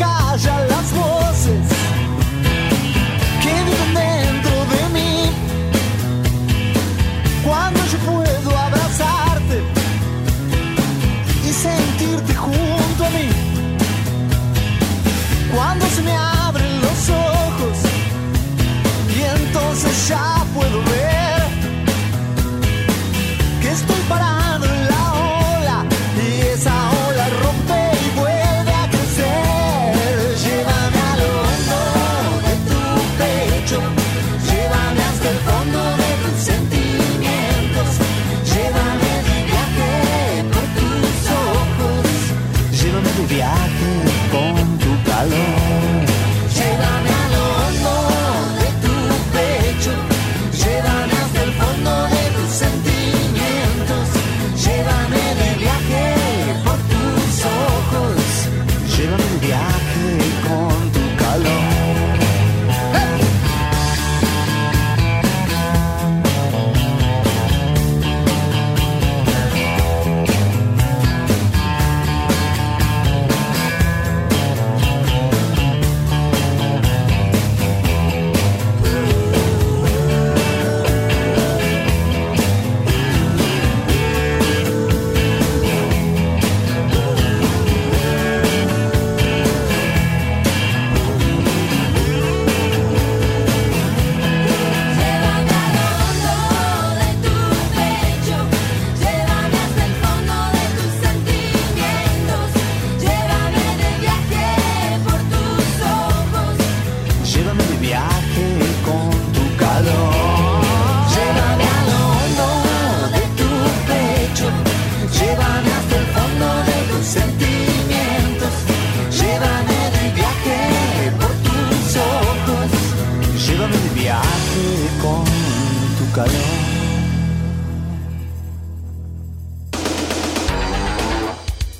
[0.00, 0.49] casa.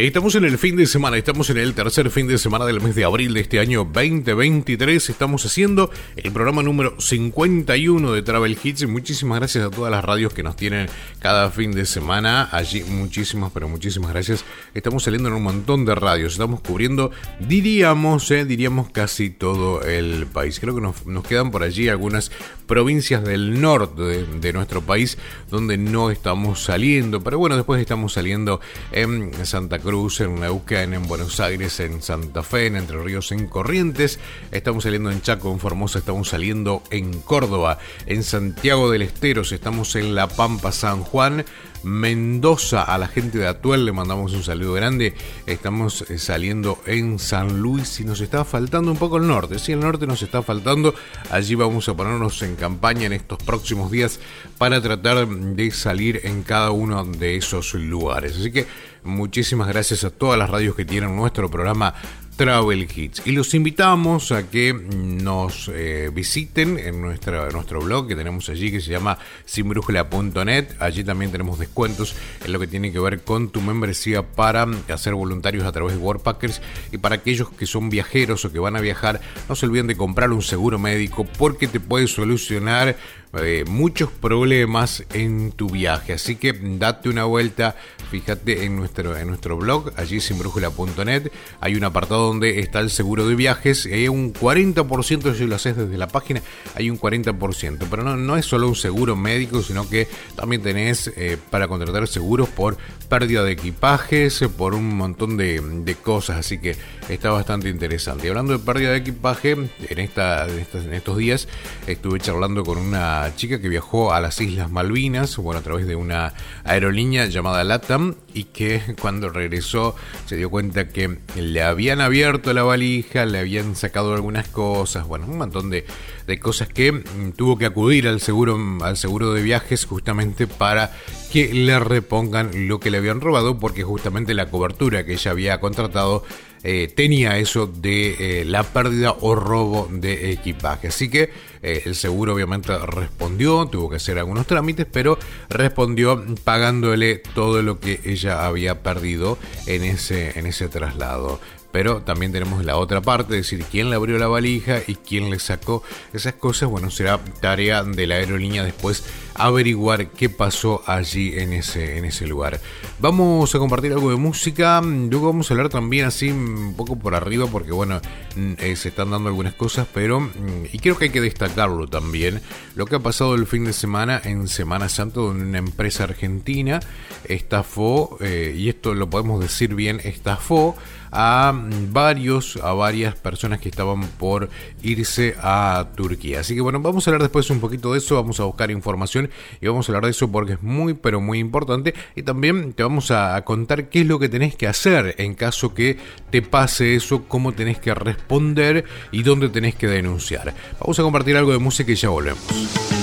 [0.00, 2.94] Estamos en el fin de semana, estamos en el tercer fin de semana del mes
[2.94, 5.10] de abril de este año 2023.
[5.10, 8.88] Estamos haciendo el programa número 51 de Travel Hits.
[8.88, 12.48] Muchísimas gracias a todas las radios que nos tienen cada fin de semana.
[12.50, 14.46] Allí, muchísimas, pero muchísimas gracias.
[14.72, 16.32] Estamos saliendo en un montón de radios.
[16.32, 20.60] Estamos cubriendo, diríamos, eh, diríamos casi todo el país.
[20.60, 22.32] Creo que nos, nos quedan por allí algunas
[22.66, 25.18] provincias del norte de, de nuestro país
[25.50, 27.20] donde no estamos saliendo.
[27.20, 28.62] Pero bueno, después estamos saliendo
[28.92, 33.48] en Santa Cruz en Neuquén, en Buenos Aires, en Santa Fe, en Entre Ríos, en
[33.48, 34.20] Corrientes.
[34.52, 39.96] Estamos saliendo en Chaco, en Formosa, estamos saliendo en Córdoba, en Santiago del Estero, estamos
[39.96, 41.44] en La Pampa, San Juan.
[41.82, 45.14] Mendoza, a la gente de Atuel le mandamos un saludo grande.
[45.46, 49.58] Estamos eh, saliendo en San Luis y nos está faltando un poco el norte.
[49.58, 50.94] Si el norte nos está faltando,
[51.30, 54.20] allí vamos a ponernos en campaña en estos próximos días
[54.58, 58.36] para tratar de salir en cada uno de esos lugares.
[58.36, 58.66] Así que
[59.04, 61.94] muchísimas gracias a todas las radios que tienen nuestro programa
[62.40, 63.20] Travel Hits.
[63.26, 68.70] Y los invitamos a que nos eh, visiten en nuestra, nuestro blog que tenemos allí
[68.70, 70.68] que se llama sinbrújula.net.
[70.78, 75.14] Allí también tenemos descuentos en lo que tiene que ver con tu membresía para hacer
[75.14, 76.62] voluntarios a través de Worldpackers.
[76.92, 79.98] Y para aquellos que son viajeros o que van a viajar, no se olviden de
[79.98, 82.96] comprar un seguro médico porque te puede solucionar
[83.34, 86.14] eh, muchos problemas en tu viaje.
[86.14, 87.76] Así que date una vuelta,
[88.10, 91.30] fíjate en nuestro, en nuestro blog, allí sinbrújula.net,
[91.60, 95.76] hay un apartado donde está el seguro de viajes, hay un 40%, si lo haces
[95.76, 96.42] desde la página,
[96.74, 101.12] hay un 40%, pero no, no es solo un seguro médico, sino que también tenés
[101.16, 102.78] eh, para contratar seguros por
[103.08, 106.76] pérdida de equipajes, por un montón de, de, cosas, así que
[107.08, 108.26] está bastante interesante.
[108.26, 111.46] Y hablando de pérdida de equipaje, en, esta, en estos días
[111.86, 115.96] estuve charlando con una chica que viajó a las Islas Malvinas, bueno, a través de
[115.96, 116.34] una
[116.64, 119.94] aerolínea llamada LATAM, y que cuando regresó
[120.26, 125.26] se dio cuenta que le habían abierto la valija, le habían sacado algunas cosas, bueno,
[125.26, 125.84] un montón de,
[126.26, 127.02] de cosas que
[127.36, 130.92] tuvo que acudir al seguro, al seguro de viajes justamente para
[131.32, 135.60] que le repongan lo que le habían robado, porque justamente la cobertura que ella había
[135.60, 136.24] contratado
[136.62, 140.88] eh, tenía eso de eh, la pérdida o robo de equipaje.
[140.88, 141.30] Así que
[141.62, 145.18] eh, el seguro obviamente respondió, tuvo que hacer algunos trámites, pero
[145.48, 151.40] respondió pagándole todo lo que ella había perdido en ese, en ese traslado.
[151.72, 155.30] Pero también tenemos la otra parte, es decir, quién le abrió la valija y quién
[155.30, 156.68] le sacó esas cosas.
[156.68, 159.04] Bueno, será tarea de la aerolínea después
[159.34, 162.60] averiguar qué pasó allí en ese, en ese lugar.
[162.98, 164.80] Vamos a compartir algo de música.
[164.82, 168.00] Luego vamos a hablar también así un poco por arriba, porque bueno,
[168.36, 170.30] eh, se están dando algunas cosas, pero.
[170.72, 172.40] Y creo que hay que destacarlo también.
[172.74, 176.80] Lo que ha pasado el fin de semana en Semana Santa, donde una empresa argentina
[177.24, 180.76] estafó, eh, y esto lo podemos decir bien, estafó
[181.12, 181.52] a
[181.90, 184.48] varios, a varias personas que estaban por
[184.82, 186.40] irse a Turquía.
[186.40, 189.29] Así que bueno, vamos a hablar después un poquito de eso, vamos a buscar información
[189.60, 192.82] y vamos a hablar de eso porque es muy pero muy importante y también te
[192.82, 195.98] vamos a contar qué es lo que tenés que hacer en caso que
[196.30, 200.54] te pase eso, cómo tenés que responder y dónde tenés que denunciar.
[200.80, 202.99] Vamos a compartir algo de música y ya volvemos.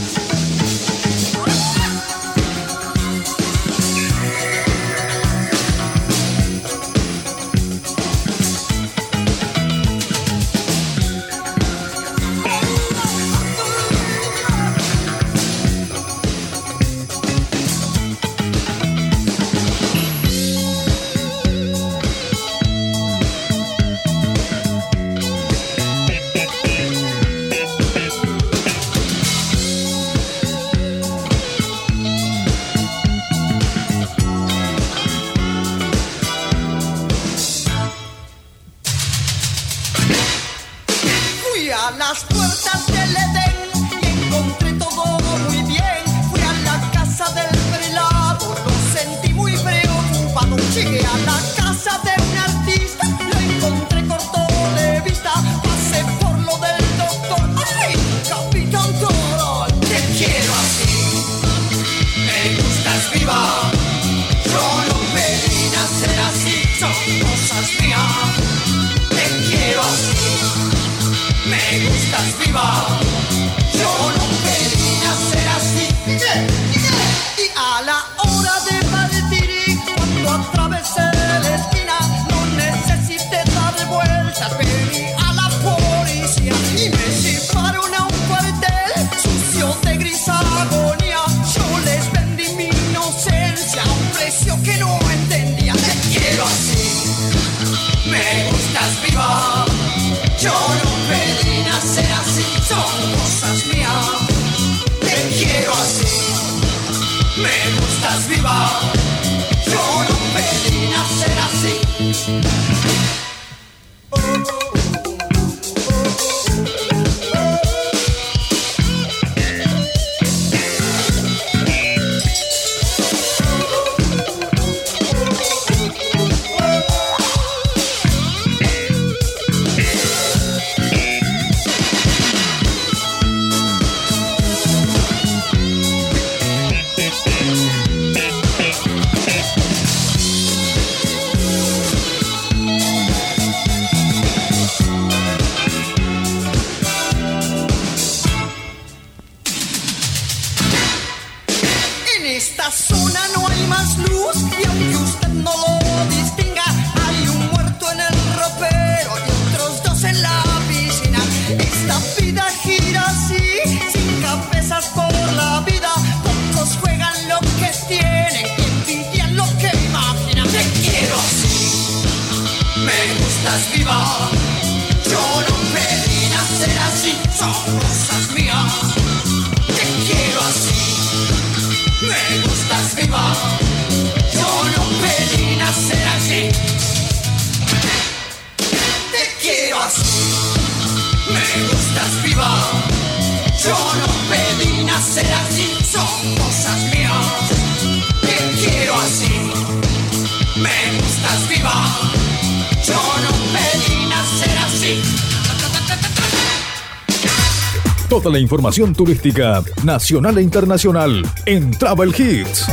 [208.18, 212.66] Toda la información turística nacional e internacional en Travel Hits.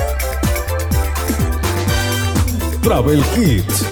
[2.82, 3.86] Travel Hits.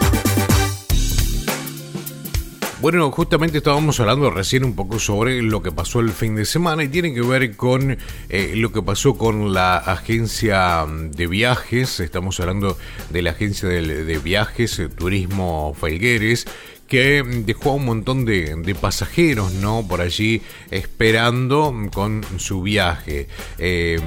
[2.81, 6.85] Bueno, justamente estábamos hablando recién un poco sobre lo que pasó el fin de semana
[6.85, 7.99] y tiene que ver con
[8.31, 12.01] eh, lo que pasó con la agencia de viajes.
[12.01, 12.79] Estamos hablando
[13.11, 16.47] de la agencia de, de viajes, eh, Turismo Felgueres,
[16.93, 19.83] que dejó a un montón de, pasajeros, ¿no?
[19.89, 23.29] Por allí esperando con su viaje.
[23.57, 23.99] Eh,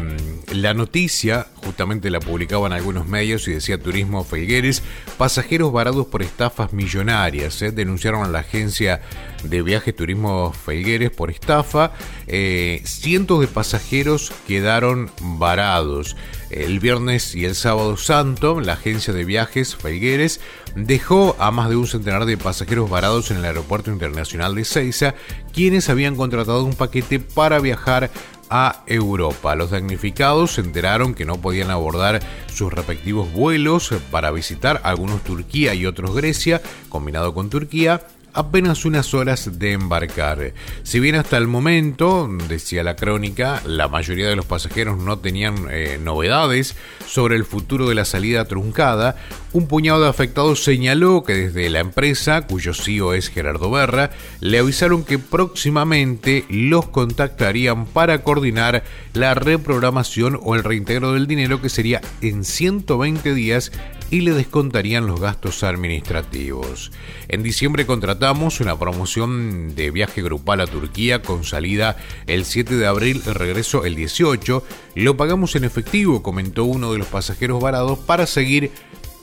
[0.54, 4.84] la noticia justamente la publicaban algunos medios y decía Turismo Felgueres,
[5.18, 7.60] pasajeros varados por estafas millonarias.
[7.64, 7.72] ¿eh?
[7.72, 9.02] Denunciaron a la agencia
[9.44, 11.94] de viajes Turismo Felgueres por estafa.
[12.28, 16.16] Eh, cientos de pasajeros quedaron varados.
[16.50, 20.42] El viernes y el sábado santo, la agencia de viajes Felgueres
[20.76, 25.16] dejó a más de un centenar de pasajeros varados en el aeropuerto internacional de Ceiza,
[25.54, 28.12] quienes habían contratado un paquete para viajar
[28.50, 29.56] a Europa.
[29.56, 32.22] Los damnificados se enteraron que no podían abordar
[32.54, 38.06] sus respectivos vuelos para visitar algunos Turquía y otros Grecia, combinado con Turquía,
[38.36, 40.54] apenas unas horas de embarcar.
[40.84, 45.68] Si bien hasta el momento, decía la crónica, la mayoría de los pasajeros no tenían
[45.72, 46.76] eh, novedades
[47.08, 49.16] sobre el futuro de la salida truncada,
[49.54, 54.60] un puñado de afectados señaló que desde la empresa, cuyo CEO es Gerardo Berra, le
[54.60, 58.84] avisaron que próximamente los contactarían para coordinar
[59.14, 63.72] la reprogramación o el reintegro del dinero que sería en 120 días
[64.12, 66.92] y le descontarían los gastos administrativos.
[67.28, 72.88] En diciembre contratamos una promoción de viaje grupal a Turquía con salida el 7 de
[72.88, 74.64] abril regreso el 18.
[74.96, 78.72] Lo pagamos en efectivo, comentó uno de los pasajeros varados, para seguir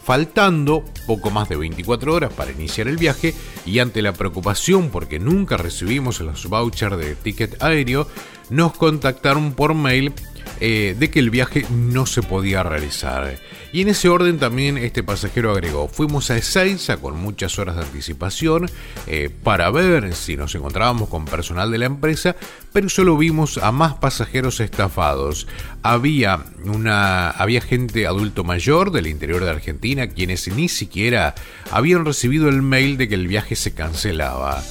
[0.02, 3.34] faltando poco más de 24 horas para iniciar el viaje
[3.64, 8.09] y ante la preocupación porque nunca recibimos los vouchers de ticket aéreo,
[8.50, 10.12] nos contactaron por mail
[10.60, 13.36] eh, de que el viaje no se podía realizar.
[13.73, 17.82] Y en ese orden también este pasajero agregó, fuimos a Ezeiza con muchas horas de
[17.82, 18.70] anticipación
[19.06, 22.36] eh, para ver si nos encontrábamos con personal de la empresa,
[22.73, 25.47] pero solo vimos a más pasajeros estafados.
[25.82, 31.35] Había, una, había gente adulto mayor del interior de Argentina quienes ni siquiera
[31.70, 34.62] habían recibido el mail de que el viaje se cancelaba.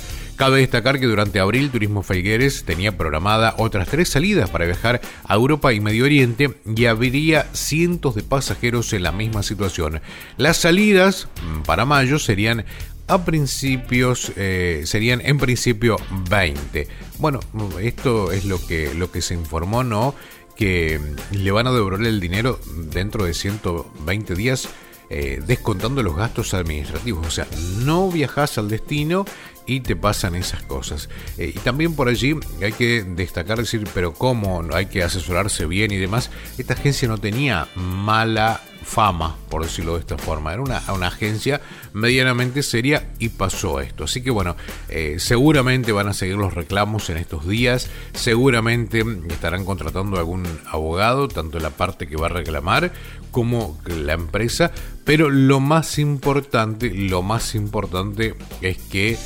[0.42, 5.36] Cabe destacar que durante abril Turismo Felgueres tenía programada otras tres salidas para viajar a
[5.36, 10.02] Europa y Medio Oriente y habría cientos de pasajeros en la misma situación.
[10.38, 12.66] Las salidas mm, para mayo serían
[13.06, 15.98] a principios eh, serían en principio
[16.32, 16.88] 20.
[17.20, 17.40] Bueno,
[17.80, 20.16] esto es lo que lo que se informó, ¿no?
[20.56, 21.00] Que
[21.30, 22.60] le van a devolver el dinero
[22.90, 24.68] dentro de 120 días.
[25.14, 27.28] Eh, descontando los gastos administrativos.
[27.28, 27.46] O sea,
[27.80, 29.26] no viajas al destino
[29.66, 31.10] y te pasan esas cosas.
[31.38, 35.92] Eh, y también por allí hay que destacar, decir, pero cómo hay que asesorarse bien
[35.92, 36.30] y demás.
[36.58, 40.54] Esta agencia no tenía mala fama, por decirlo de esta forma.
[40.54, 41.62] Era una, una agencia
[41.94, 44.04] medianamente seria y pasó esto.
[44.04, 44.56] Así que bueno,
[44.90, 51.28] eh, seguramente van a seguir los reclamos en estos días, seguramente estarán contratando algún abogado,
[51.28, 52.92] tanto la parte que va a reclamar
[53.32, 54.72] como la empresa,
[55.06, 59.18] pero lo más importante, lo más importante es que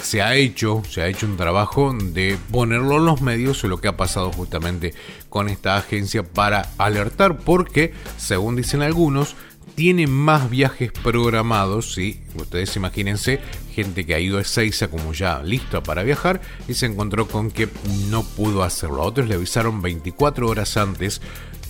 [0.00, 3.88] se ha hecho, se ha hecho un trabajo de ponerlo en los medios lo que
[3.88, 4.94] ha pasado justamente
[5.28, 9.36] con esta agencia para alertar porque, según dicen algunos,
[9.74, 12.20] tiene más viajes programados, ¿sí?
[12.34, 13.40] Ustedes imagínense,
[13.72, 17.50] gente que ha ido a Ezeiza como ya listo para viajar y se encontró con
[17.50, 17.68] que
[18.10, 19.02] no pudo hacerlo.
[19.02, 21.20] A otros le avisaron 24 horas antes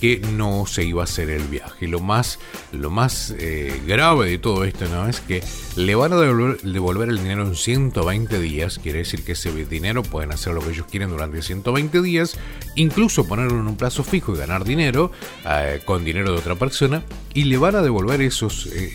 [0.03, 1.87] que no se iba a hacer el viaje.
[1.87, 2.37] Lo más,
[2.73, 5.41] lo más eh, grave de todo esto es que
[5.77, 8.79] le van a devolver, el dinero en 120 días.
[8.79, 12.37] Quiere decir que ese dinero pueden hacer lo que ellos quieren durante 120 días,
[12.75, 15.13] incluso ponerlo en un plazo fijo y ganar dinero
[15.49, 17.01] eh, con dinero de otra persona.
[17.33, 18.29] Y le van a devolver eh,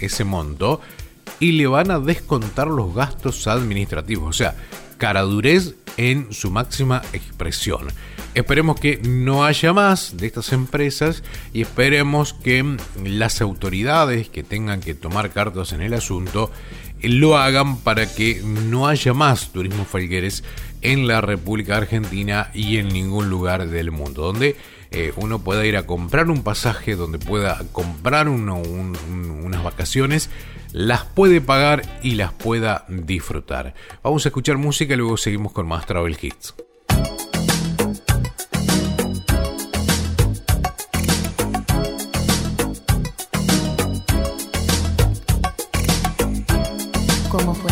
[0.03, 0.83] ese monto
[1.41, 4.29] y le van a descontar los gastos administrativos.
[4.29, 4.57] O sea,
[4.99, 7.89] caradurez en su máxima expresión.
[8.39, 14.79] Esperemos que no haya más de estas empresas y esperemos que las autoridades que tengan
[14.79, 16.53] que tomar cartas en el asunto
[17.03, 20.45] lo hagan para que no haya más turismo falgueres
[20.83, 24.55] en la República Argentina y en ningún lugar del mundo, donde
[24.93, 30.31] eh, uno pueda ir a comprar un pasaje, donde pueda comprar unas vacaciones,
[30.71, 33.75] las puede pagar y las pueda disfrutar.
[34.05, 36.55] Vamos a escuchar música y luego seguimos con más Travel Hits.
[47.29, 47.68] Bonita.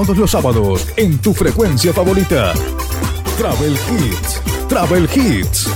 [0.00, 2.54] todos los sábados en tu frecuencia favorita.
[3.36, 4.40] Travel Hits.
[4.66, 5.68] Travel Hits.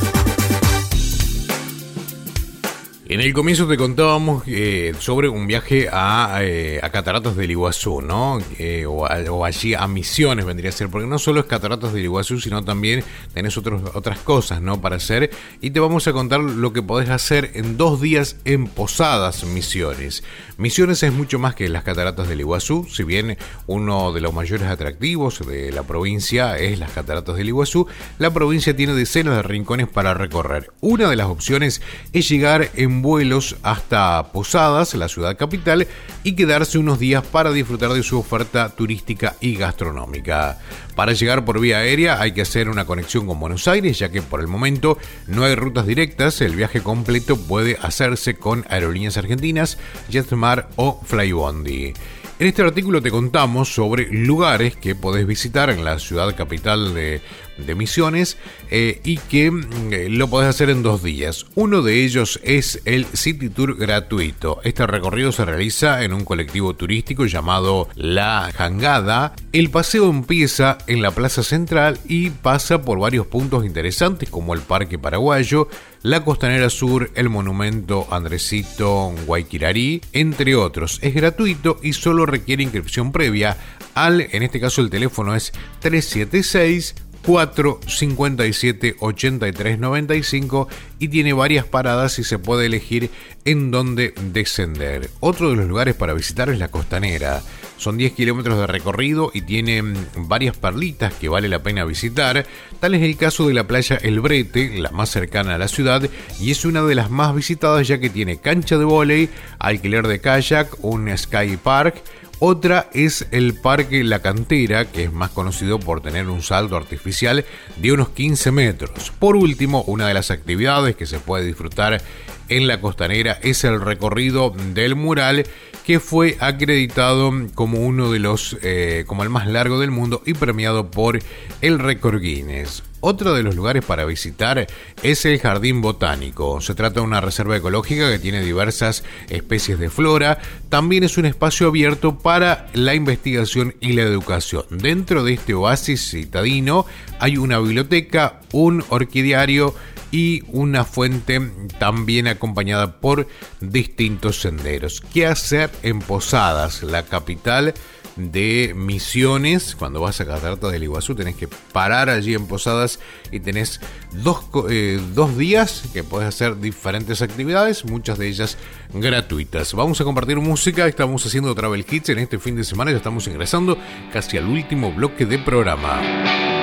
[3.06, 8.00] En el comienzo te contábamos eh, sobre un viaje a, eh, a Cataratas del Iguazú,
[8.00, 8.38] ¿no?
[8.58, 12.40] Eh, o, allí a Misiones vendría a ser, porque no solo es Cataratas del Iguazú,
[12.40, 14.80] sino también tenés otros, otras cosas, ¿no?
[14.80, 15.30] Para hacer.
[15.60, 20.24] Y te vamos a contar lo que podés hacer en dos días en Posadas Misiones.
[20.56, 23.36] Misiones es mucho más que las Cataratas del Iguazú, si bien
[23.66, 27.88] uno de los mayores atractivos de la provincia es las Cataratas del Iguazú,
[28.20, 30.70] la provincia tiene decenas de rincones para recorrer.
[30.80, 31.82] Una de las opciones
[32.12, 35.88] es llegar en vuelos hasta Posadas, la ciudad capital,
[36.22, 40.60] y quedarse unos días para disfrutar de su oferta turística y gastronómica.
[40.94, 44.22] Para llegar por vía aérea hay que hacer una conexión con Buenos Aires, ya que
[44.22, 49.78] por el momento no hay rutas directas, el viaje completo puede hacerse con aerolíneas argentinas,
[50.08, 50.43] JetSmart
[50.76, 51.94] o Flybondi.
[52.38, 57.22] En este artículo te contamos sobre lugares que podés visitar en la ciudad capital de,
[57.58, 58.36] de Misiones
[58.70, 61.46] eh, y que mm, eh, lo podés hacer en dos días.
[61.54, 64.60] Uno de ellos es el City Tour gratuito.
[64.64, 69.34] Este recorrido se realiza en un colectivo turístico llamado La Jangada.
[69.52, 74.60] El paseo empieza en la Plaza Central y pasa por varios puntos interesantes como el
[74.60, 75.68] Parque Paraguayo,
[76.02, 80.98] la Costanera Sur, el Monumento Andresito Guayquirarí, entre otros.
[81.02, 83.56] Es gratuito y solo requiere inscripción previa
[83.94, 86.94] al, en este caso el teléfono es 376
[87.24, 90.68] 457 8395
[90.98, 93.10] y tiene varias paradas y se puede elegir
[93.44, 95.10] en dónde descender.
[95.20, 97.42] Otro de los lugares para visitar es la costanera.
[97.76, 102.46] Son 10 kilómetros de recorrido y tiene mm, varias perlitas que vale la pena visitar.
[102.80, 106.08] Tal es el caso de la playa El Brete, la más cercana a la ciudad,
[106.40, 109.28] y es una de las más visitadas ya que tiene cancha de vóley,
[109.58, 111.96] alquiler de kayak, un sky park,
[112.38, 117.44] otra es el Parque La Cantera, que es más conocido por tener un salto artificial
[117.76, 119.12] de unos 15 metros.
[119.18, 122.02] Por último, una de las actividades que se puede disfrutar
[122.48, 125.44] en la costanera es el recorrido del mural
[125.84, 130.34] que fue acreditado como uno de los eh, como el más largo del mundo y
[130.34, 131.18] premiado por
[131.60, 132.82] el récord Guinness.
[133.06, 134.66] Otro de los lugares para visitar
[135.02, 136.62] es el Jardín Botánico.
[136.62, 140.38] Se trata de una reserva ecológica que tiene diversas especies de flora.
[140.70, 144.64] También es un espacio abierto para la investigación y la educación.
[144.70, 146.86] Dentro de este oasis citadino
[147.18, 149.74] hay una biblioteca, un orquidiario
[150.10, 151.42] y una fuente
[151.78, 153.28] también acompañada por
[153.60, 155.02] distintos senderos.
[155.12, 157.74] ¿Qué hacer en Posadas, la capital?
[158.16, 159.76] De Misiones.
[159.76, 163.00] Cuando vas a Catarata del Iguazú tenés que parar allí en Posadas
[163.30, 163.80] y tenés
[164.12, 168.58] dos, eh, dos días que podés hacer diferentes actividades, muchas de ellas
[168.92, 169.74] gratuitas.
[169.74, 173.26] Vamos a compartir música, estamos haciendo Travel Hits en este fin de semana, ya estamos
[173.26, 173.76] ingresando
[174.12, 176.53] casi al último bloque de programa.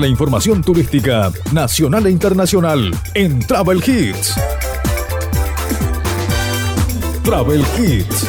[0.00, 4.34] La información turística nacional e internacional en Travel Hits.
[7.22, 8.26] Travel Hits.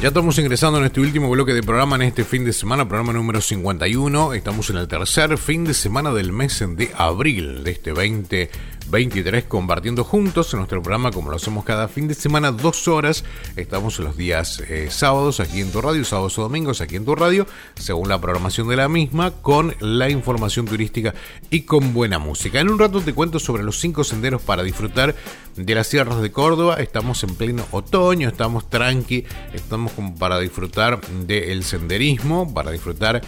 [0.00, 3.12] Ya estamos ingresando en este último bloque de programa en este fin de semana, programa
[3.12, 4.32] número 51.
[4.32, 8.50] Estamos en el tercer fin de semana del mes de abril de este 20
[8.88, 13.24] 23 compartiendo juntos en nuestro programa como lo hacemos cada fin de semana, dos horas.
[13.56, 17.14] Estamos los días eh, sábados aquí en tu radio, sábados o domingos aquí en tu
[17.14, 21.14] radio, según la programación de la misma, con la información turística
[21.50, 22.60] y con buena música.
[22.60, 25.14] En un rato te cuento sobre los cinco senderos para disfrutar
[25.56, 26.76] de las sierras de Córdoba.
[26.76, 33.22] Estamos en pleno otoño, estamos tranqui, estamos para disfrutar del senderismo, para disfrutar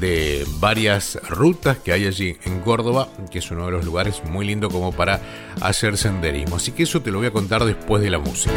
[0.00, 4.46] de varias rutas que hay allí en Córdoba, que es uno de los lugares muy
[4.46, 5.01] lindo como para
[5.60, 6.56] hacer senderismo.
[6.56, 8.52] Así que eso te lo voy a contar después de la música.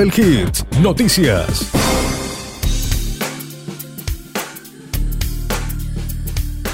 [0.00, 0.64] Travel Hits.
[0.80, 1.70] Noticias.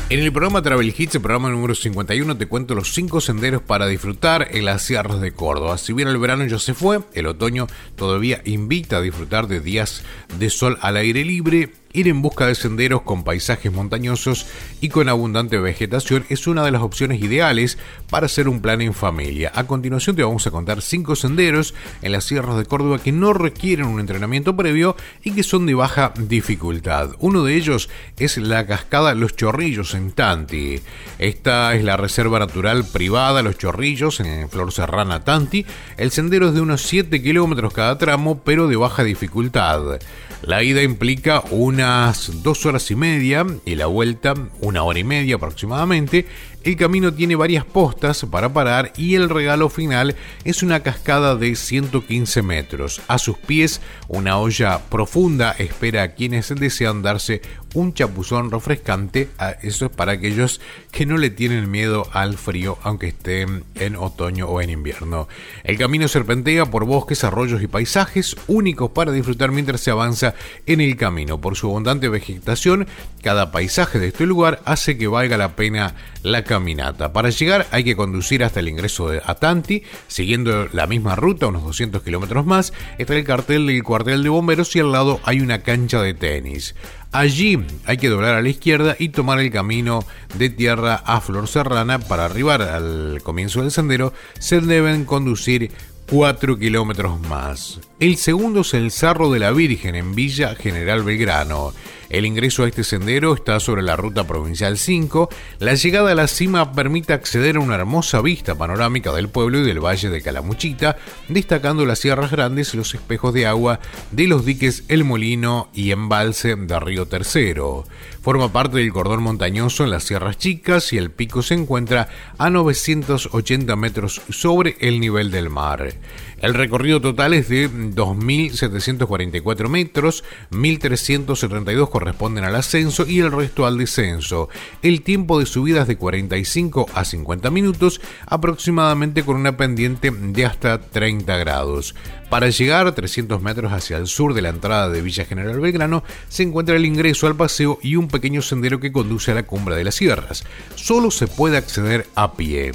[0.09, 3.89] En el programa Travel Hits, el programa número 51, te cuento los 5 senderos para
[3.89, 5.77] disfrutar en las sierras de Córdoba.
[5.79, 7.67] Si bien el verano ya se fue, el otoño
[7.97, 10.05] todavía invita a disfrutar de días
[10.39, 14.47] de sol al aire libre Ir en busca de senderos con paisajes montañosos
[14.83, 17.79] y con abundante vegetación es una de las opciones ideales
[18.11, 19.51] para hacer un plan en familia.
[19.55, 21.73] A continuación te vamos a contar cinco senderos
[22.03, 24.95] en las sierras de Córdoba que no requieren un entrenamiento previo
[25.25, 27.13] y que son de baja dificultad.
[27.19, 27.89] Uno de ellos
[28.19, 30.83] es la cascada Los Chorrillos en Tanti.
[31.19, 35.65] Esta es la reserva natural privada Los Chorrillos en Flor Serrana Tanti.
[35.97, 39.99] El sendero es de unos 7 kilómetros cada tramo, pero de baja dificultad.
[40.47, 45.35] La ida implica unas dos horas y media y la vuelta una hora y media
[45.35, 46.25] aproximadamente
[46.67, 51.55] el camino tiene varias postas para parar y el regalo final es una cascada de
[51.55, 53.03] 115 metros.
[53.07, 57.41] A sus pies, una olla profunda espera a quienes desean darse
[57.77, 59.29] un chapuzón refrescante.
[59.39, 60.61] Ah, eso es para aquellos
[60.91, 65.29] que no le tienen miedo al frío, aunque estén en otoño o en invierno.
[65.63, 70.35] El camino serpentea por bosques, arroyos y paisajes únicos para disfrutar mientras se avanza
[70.67, 71.41] en el camino.
[71.41, 72.89] Por su abundante vegetación,
[73.23, 75.95] cada paisaje de este lugar hace que valga la pena
[76.27, 77.13] la caminata.
[77.13, 81.63] Para llegar hay que conducir hasta el ingreso de Atanti, siguiendo la misma ruta, unos
[81.63, 85.63] 200 kilómetros más, está el cartel del cuartel de bomberos y al lado hay una
[85.63, 86.75] cancha de tenis.
[87.13, 90.05] Allí hay que doblar a la izquierda y tomar el camino
[90.35, 92.01] de tierra a Flor Serrana.
[92.01, 95.71] Para arribar al comienzo del sendero se deben conducir
[96.11, 97.81] 4 kilómetros más.
[98.01, 101.73] El segundo es el Cerro de la Virgen en Villa General Belgrano.
[102.09, 105.29] El ingreso a este sendero está sobre la ruta provincial 5.
[105.59, 109.65] La llegada a la cima permite acceder a una hermosa vista panorámica del pueblo y
[109.65, 110.97] del valle de Calamuchita,
[111.29, 113.81] destacando las sierras grandes y los espejos de agua
[114.13, 117.85] de los diques El Molino y Embalse de Río Tercero.
[118.27, 122.09] Forma parte del cordón montañoso en las sierras chicas y el pico se encuentra
[122.39, 125.95] a 980 metros sobre el nivel del mar.
[126.41, 133.79] El recorrido total es de 2.744 metros, 1.372 corresponden al ascenso y el resto al
[133.79, 134.49] descenso.
[134.83, 140.45] El tiempo de subida es de 45 a 50 minutos, aproximadamente con una pendiente de
[140.45, 141.95] hasta 30 grados.
[142.29, 146.43] Para llegar 300 metros hacia el sur de la entrada de Villa General Belgrano se
[146.43, 149.85] encuentra el ingreso al paseo y un pequeño sendero que conduce a la cumbre de
[149.85, 150.43] las sierras.
[150.75, 152.73] Solo se puede acceder a pie.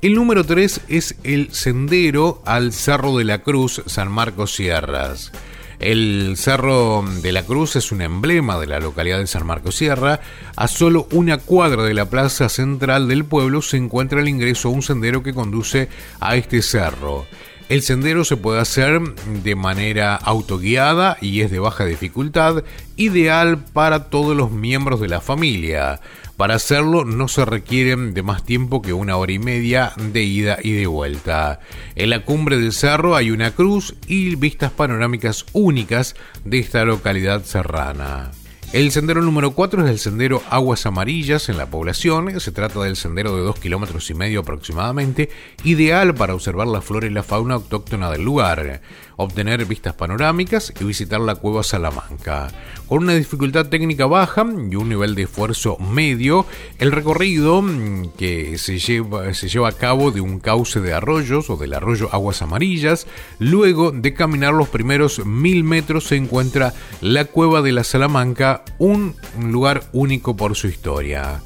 [0.00, 5.32] El número 3 es el sendero al Cerro de la Cruz, San Marcos Sierras.
[5.80, 10.20] El Cerro de la Cruz es un emblema de la localidad de San Marcos Sierra.
[10.54, 14.72] A solo una cuadra de la plaza central del pueblo se encuentra el ingreso a
[14.72, 15.88] un sendero que conduce
[16.20, 17.26] a este cerro.
[17.70, 19.00] El sendero se puede hacer
[19.44, 22.64] de manera autoguiada y es de baja dificultad,
[22.96, 26.00] ideal para todos los miembros de la familia.
[26.36, 30.58] Para hacerlo no se requiere de más tiempo que una hora y media de ida
[30.60, 31.60] y de vuelta.
[31.94, 37.44] En la cumbre del cerro hay una cruz y vistas panorámicas únicas de esta localidad
[37.44, 38.32] serrana.
[38.72, 42.38] El sendero número 4 es el sendero Aguas Amarillas en la población.
[42.38, 45.28] Se trata del sendero de 2 kilómetros y medio aproximadamente,
[45.64, 48.80] ideal para observar la flora y la fauna autóctona del lugar,
[49.22, 52.48] obtener vistas panorámicas y visitar la cueva Salamanca.
[52.88, 56.46] Con una dificultad técnica baja y un nivel de esfuerzo medio,
[56.78, 61.50] el recorrido mm, que se lleva, se lleva a cabo de un cauce de arroyos
[61.50, 63.06] o del arroyo Aguas Amarillas.
[63.38, 69.16] Luego de caminar los primeros mil metros se encuentra la cueva de la Salamanca un
[69.38, 71.40] lugar único por su historia.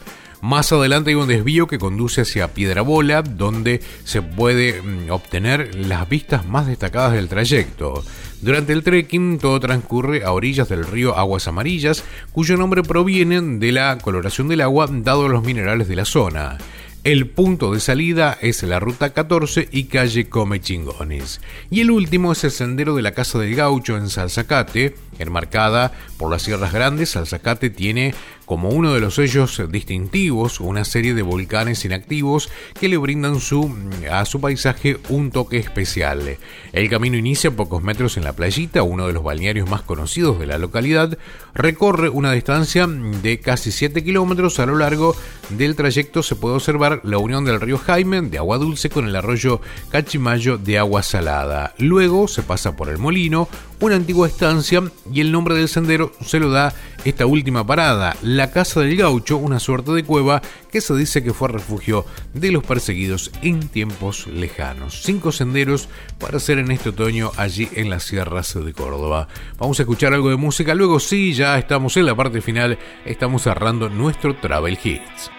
[0.44, 5.74] Más adelante hay un desvío que conduce hacia Piedra Bola, donde se puede mm, obtener
[5.74, 8.04] las vistas más destacadas del trayecto.
[8.42, 13.72] Durante el trekking todo transcurre a orillas del río Aguas Amarillas, cuyo nombre proviene de
[13.72, 16.58] la coloración del agua dado los minerales de la zona.
[17.04, 21.42] El punto de salida es la ruta 14 y calle Come Chingones.
[21.70, 26.30] Y el último es el sendero de la Casa del Gaucho en Salzacate, enmarcada por
[26.30, 27.10] las Sierras Grandes.
[27.10, 28.14] Salzacate tiene
[28.44, 33.74] como uno de los sellos distintivos una serie de volcanes inactivos que le brindan su,
[34.10, 36.38] a su paisaje un toque especial.
[36.72, 40.46] El camino inicia pocos metros en la playita, uno de los balnearios más conocidos de
[40.46, 41.18] la localidad,
[41.54, 45.16] recorre una distancia de casi 7 kilómetros a lo largo
[45.50, 49.16] del trayecto se puede observar la unión del río Jaime de agua dulce con el
[49.16, 49.60] arroyo
[49.90, 51.74] Cachimayo de agua salada.
[51.78, 53.48] Luego se pasa por el molino,
[53.80, 54.82] una antigua estancia
[55.12, 56.74] y el nombre del sendero se lo da
[57.04, 61.34] esta última parada, la Casa del Gaucho, una suerte de cueva que se dice que
[61.34, 65.02] fue refugio de los perseguidos en tiempos lejanos.
[65.02, 69.28] Cinco senderos para hacer en este otoño allí en las sierras de Córdoba.
[69.58, 73.42] Vamos a escuchar algo de música, luego sí, ya estamos en la parte final, estamos
[73.42, 75.30] cerrando nuestro Travel Hits.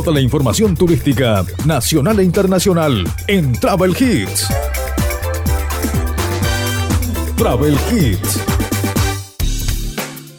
[0.00, 4.48] Toda la información turística nacional e internacional en Travel Hits.
[7.36, 8.40] Travel Hits.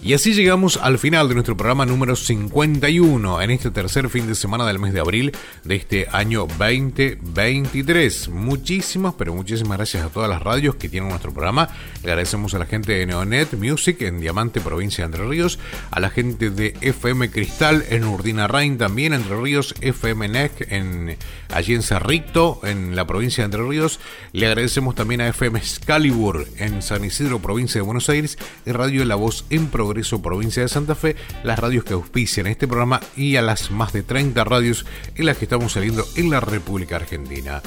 [0.03, 4.33] Y así llegamos al final de nuestro programa número 51 en este tercer fin de
[4.33, 5.31] semana del mes de abril
[5.63, 8.29] de este año 2023.
[8.29, 11.69] Muchísimas, pero muchísimas gracias a todas las radios que tienen nuestro programa.
[12.03, 15.59] Agradecemos a la gente de Neonet Music en Diamante, provincia de Entre Ríos,
[15.91, 21.17] a la gente de FM Cristal en Urdina Rain, también Entre Ríos, FM NEC en,
[21.49, 23.99] allí en Cerrito, en la provincia de Entre Ríos.
[24.31, 29.05] Le agradecemos también a FM Excalibur en San Isidro, provincia de Buenos Aires, y Radio
[29.05, 33.35] La Voz en Progreso, provincia de Santa Fe, las radios que auspician este programa y
[33.35, 37.61] a las más de 30 radios en las que estamos saliendo en la República Argentina.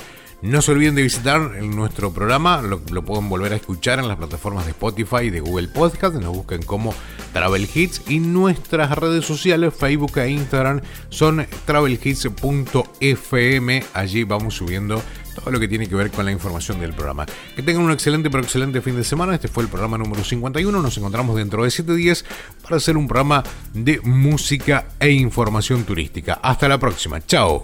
[0.44, 4.66] No se olviden de visitar nuestro programa, lo, pueden volver a escuchar en las plataformas
[4.66, 6.94] de Spotify y de Google Podcast, nos busquen como
[7.32, 15.02] Travel Hits y nuestras redes sociales, Facebook e Instagram son travelhits.fm, allí vamos subiendo
[15.34, 17.24] todo lo que tiene que ver con la información del programa.
[17.56, 20.82] Que tengan un excelente pero excelente fin de semana, este fue el programa número 51,
[20.82, 22.26] nos encontramos dentro de 7 días
[22.62, 23.42] para hacer un programa
[23.72, 26.38] de música e información turística.
[26.42, 27.62] Hasta la próxima, chao.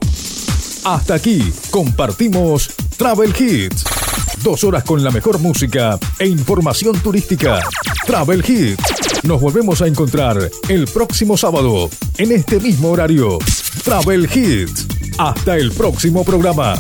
[0.85, 3.85] Hasta aquí compartimos Travel Hits.
[4.43, 7.61] Dos horas con la mejor música e información turística.
[8.07, 13.39] Travel Hits Nos volvemos a encontrar el próximo sábado en este mismo horario.
[13.85, 14.87] Travel Hits.
[15.19, 16.75] Hasta el próximo programa.